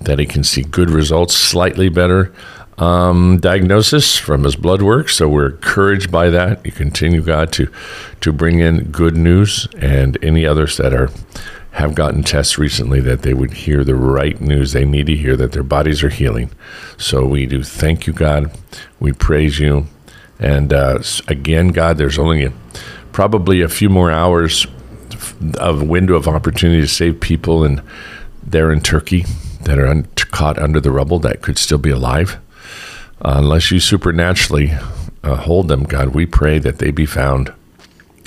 that 0.00 0.18
he 0.18 0.26
can 0.26 0.42
see 0.42 0.62
good 0.62 0.90
results, 0.90 1.36
slightly 1.36 1.88
better 1.88 2.32
um, 2.78 3.38
diagnosis 3.38 4.16
from 4.16 4.44
his 4.44 4.56
blood 4.56 4.82
work. 4.82 5.08
So 5.08 5.28
we're 5.28 5.50
encouraged 5.50 6.10
by 6.10 6.30
that. 6.30 6.64
You 6.64 6.72
continue, 6.72 7.22
God, 7.22 7.52
to 7.52 7.70
to 8.22 8.32
bring 8.32 8.58
in 8.58 8.90
good 8.90 9.16
news 9.16 9.68
and 9.78 10.18
any 10.22 10.44
others 10.44 10.76
that 10.78 10.92
are 10.92 11.10
have 11.72 11.94
gotten 11.94 12.22
tests 12.22 12.58
recently 12.58 13.00
that 13.00 13.22
they 13.22 13.32
would 13.32 13.52
hear 13.52 13.82
the 13.82 13.94
right 13.94 14.40
news 14.40 14.72
they 14.72 14.84
need 14.84 15.06
to 15.06 15.16
hear 15.16 15.36
that 15.36 15.52
their 15.52 15.62
bodies 15.62 16.02
are 16.02 16.10
healing. 16.10 16.50
So 16.98 17.24
we 17.24 17.46
do 17.46 17.62
thank 17.62 18.06
you, 18.06 18.12
God. 18.12 18.50
We 19.00 19.12
praise 19.12 19.58
you. 19.58 19.86
And 20.38 20.72
uh, 20.72 21.02
again, 21.28 21.68
God, 21.68 21.96
there's 21.96 22.18
only 22.18 22.44
a, 22.44 22.52
probably 23.12 23.62
a 23.62 23.68
few 23.68 23.88
more 23.88 24.10
hours 24.10 24.66
of 25.58 25.82
window 25.82 26.14
of 26.14 26.28
opportunity 26.28 26.82
to 26.82 26.88
save 26.88 27.20
people 27.20 27.64
and 27.64 27.82
there 28.42 28.70
in 28.70 28.80
Turkey 28.80 29.24
that 29.62 29.78
are 29.78 29.86
un- 29.86 30.08
caught 30.30 30.58
under 30.58 30.80
the 30.80 30.90
rubble 30.90 31.20
that 31.20 31.40
could 31.40 31.58
still 31.58 31.78
be 31.78 31.90
alive. 31.90 32.38
Uh, 33.22 33.34
unless 33.36 33.70
you 33.70 33.80
supernaturally 33.80 34.72
uh, 35.22 35.36
hold 35.36 35.68
them, 35.68 35.84
God, 35.84 36.08
we 36.08 36.26
pray 36.26 36.58
that 36.58 36.78
they 36.78 36.90
be 36.90 37.06
found, 37.06 37.52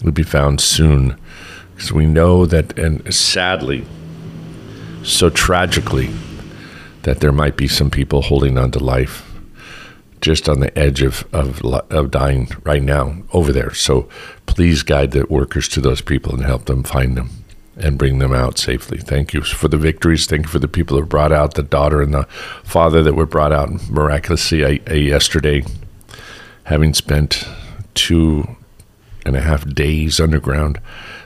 would 0.03 0.13
be 0.13 0.23
found 0.23 0.61
soon 0.61 1.19
because 1.76 1.91
we 1.91 2.05
know 2.05 2.45
that, 2.45 2.80
and 2.80 3.13
sadly, 3.13 3.86
so 5.03 5.30
tragically, 5.30 6.09
that 7.03 7.19
there 7.19 7.32
might 7.32 7.57
be 7.57 7.67
some 7.67 7.91
people 7.91 8.23
holding 8.23 8.57
on 8.57 8.71
to 8.71 8.80
life 8.80 9.32
just 10.21 10.49
on 10.49 10.59
the 10.59 10.76
edge 10.78 11.03
of, 11.03 11.23
of, 11.34 11.63
of 11.63 12.09
dying 12.09 12.49
right 12.63 12.82
now 12.82 13.15
over 13.32 13.51
there. 13.51 13.73
So 13.73 14.09
please 14.47 14.82
guide 14.82 15.11
the 15.11 15.28
workers 15.30 15.67
to 15.69 15.82
those 15.82 16.01
people 16.01 16.34
and 16.34 16.43
help 16.43 16.65
them 16.65 16.84
find 16.84 17.15
them 17.15 17.30
and 17.78 17.99
bring 17.99 18.17
them 18.17 18.34
out 18.34 18.57
safely. 18.57 18.97
Thank 18.97 19.34
you 19.34 19.41
for 19.41 19.67
the 19.67 19.78
victories. 19.78 20.26
Thank 20.26 20.45
you 20.45 20.51
for 20.51 20.59
the 20.59 20.67
people 20.67 20.97
that 20.97 21.09
brought 21.09 21.32
out, 21.32 21.53
the 21.53 21.61
daughter 21.61 22.01
and 22.01 22.13
the 22.13 22.23
father 22.63 23.03
that 23.03 23.13
were 23.13 23.26
brought 23.26 23.51
out 23.51 23.69
miraculously 23.89 24.65
I, 24.65 24.80
I, 24.88 24.93
yesterday, 24.93 25.63
having 26.63 26.93
spent 26.93 27.47
two 27.93 28.47
and 29.26 29.36
a 29.36 29.41
half 29.41 29.67
days 29.73 30.19
underground. 30.19 30.80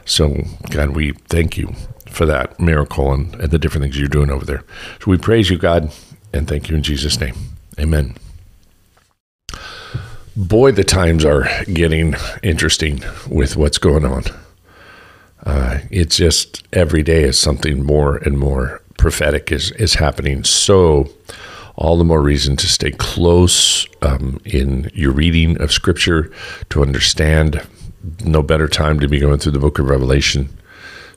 So, 0.05 0.43
God, 0.69 0.91
we 0.91 1.11
thank 1.27 1.57
you 1.57 1.73
for 2.07 2.25
that 2.25 2.59
miracle 2.59 3.13
and, 3.13 3.35
and 3.35 3.51
the 3.51 3.59
different 3.59 3.83
things 3.83 3.99
you're 3.99 4.07
doing 4.07 4.31
over 4.31 4.45
there. 4.45 4.63
So 4.99 5.11
we 5.11 5.17
praise 5.17 5.49
you, 5.49 5.57
God, 5.57 5.91
and 6.33 6.47
thank 6.47 6.69
you 6.69 6.75
in 6.75 6.83
Jesus' 6.83 7.19
name. 7.19 7.35
Amen. 7.79 8.15
Boy, 10.35 10.71
the 10.71 10.83
times 10.83 11.25
are 11.25 11.49
getting 11.65 12.15
interesting 12.43 13.03
with 13.29 13.55
what's 13.55 13.77
going 13.77 14.05
on. 14.05 14.23
Uh, 15.43 15.79
it's 15.89 16.17
just 16.17 16.63
every 16.73 17.03
day 17.03 17.23
is 17.23 17.37
something 17.37 17.83
more 17.83 18.17
and 18.17 18.37
more 18.37 18.81
prophetic 18.97 19.51
is, 19.51 19.71
is 19.71 19.95
happening. 19.95 20.43
So, 20.43 21.09
all 21.75 21.97
the 21.97 22.03
more 22.03 22.21
reason 22.21 22.57
to 22.57 22.67
stay 22.67 22.91
close 22.91 23.87
um, 24.01 24.41
in 24.43 24.91
your 24.93 25.13
reading 25.13 25.59
of 25.61 25.71
Scripture 25.71 26.29
to 26.69 26.81
understand. 26.81 27.65
No 28.23 28.41
better 28.41 28.67
time 28.67 28.99
to 28.99 29.07
be 29.07 29.19
going 29.19 29.39
through 29.39 29.51
the 29.53 29.59
book 29.59 29.79
of 29.79 29.89
Revelation. 29.89 30.49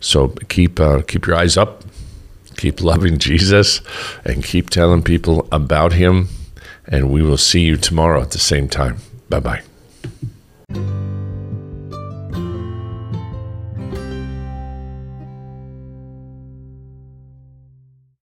So 0.00 0.28
keep 0.48 0.80
uh, 0.80 1.02
keep 1.02 1.26
your 1.26 1.36
eyes 1.36 1.56
up, 1.56 1.84
keep 2.56 2.80
loving 2.80 3.18
Jesus, 3.18 3.80
and 4.24 4.44
keep 4.44 4.70
telling 4.70 5.02
people 5.02 5.48
about 5.52 5.92
Him. 5.92 6.28
And 6.86 7.10
we 7.10 7.22
will 7.22 7.38
see 7.38 7.60
you 7.60 7.76
tomorrow 7.76 8.20
at 8.20 8.32
the 8.32 8.38
same 8.38 8.68
time. 8.68 8.98
Bye 9.28 9.40
bye. 9.40 11.01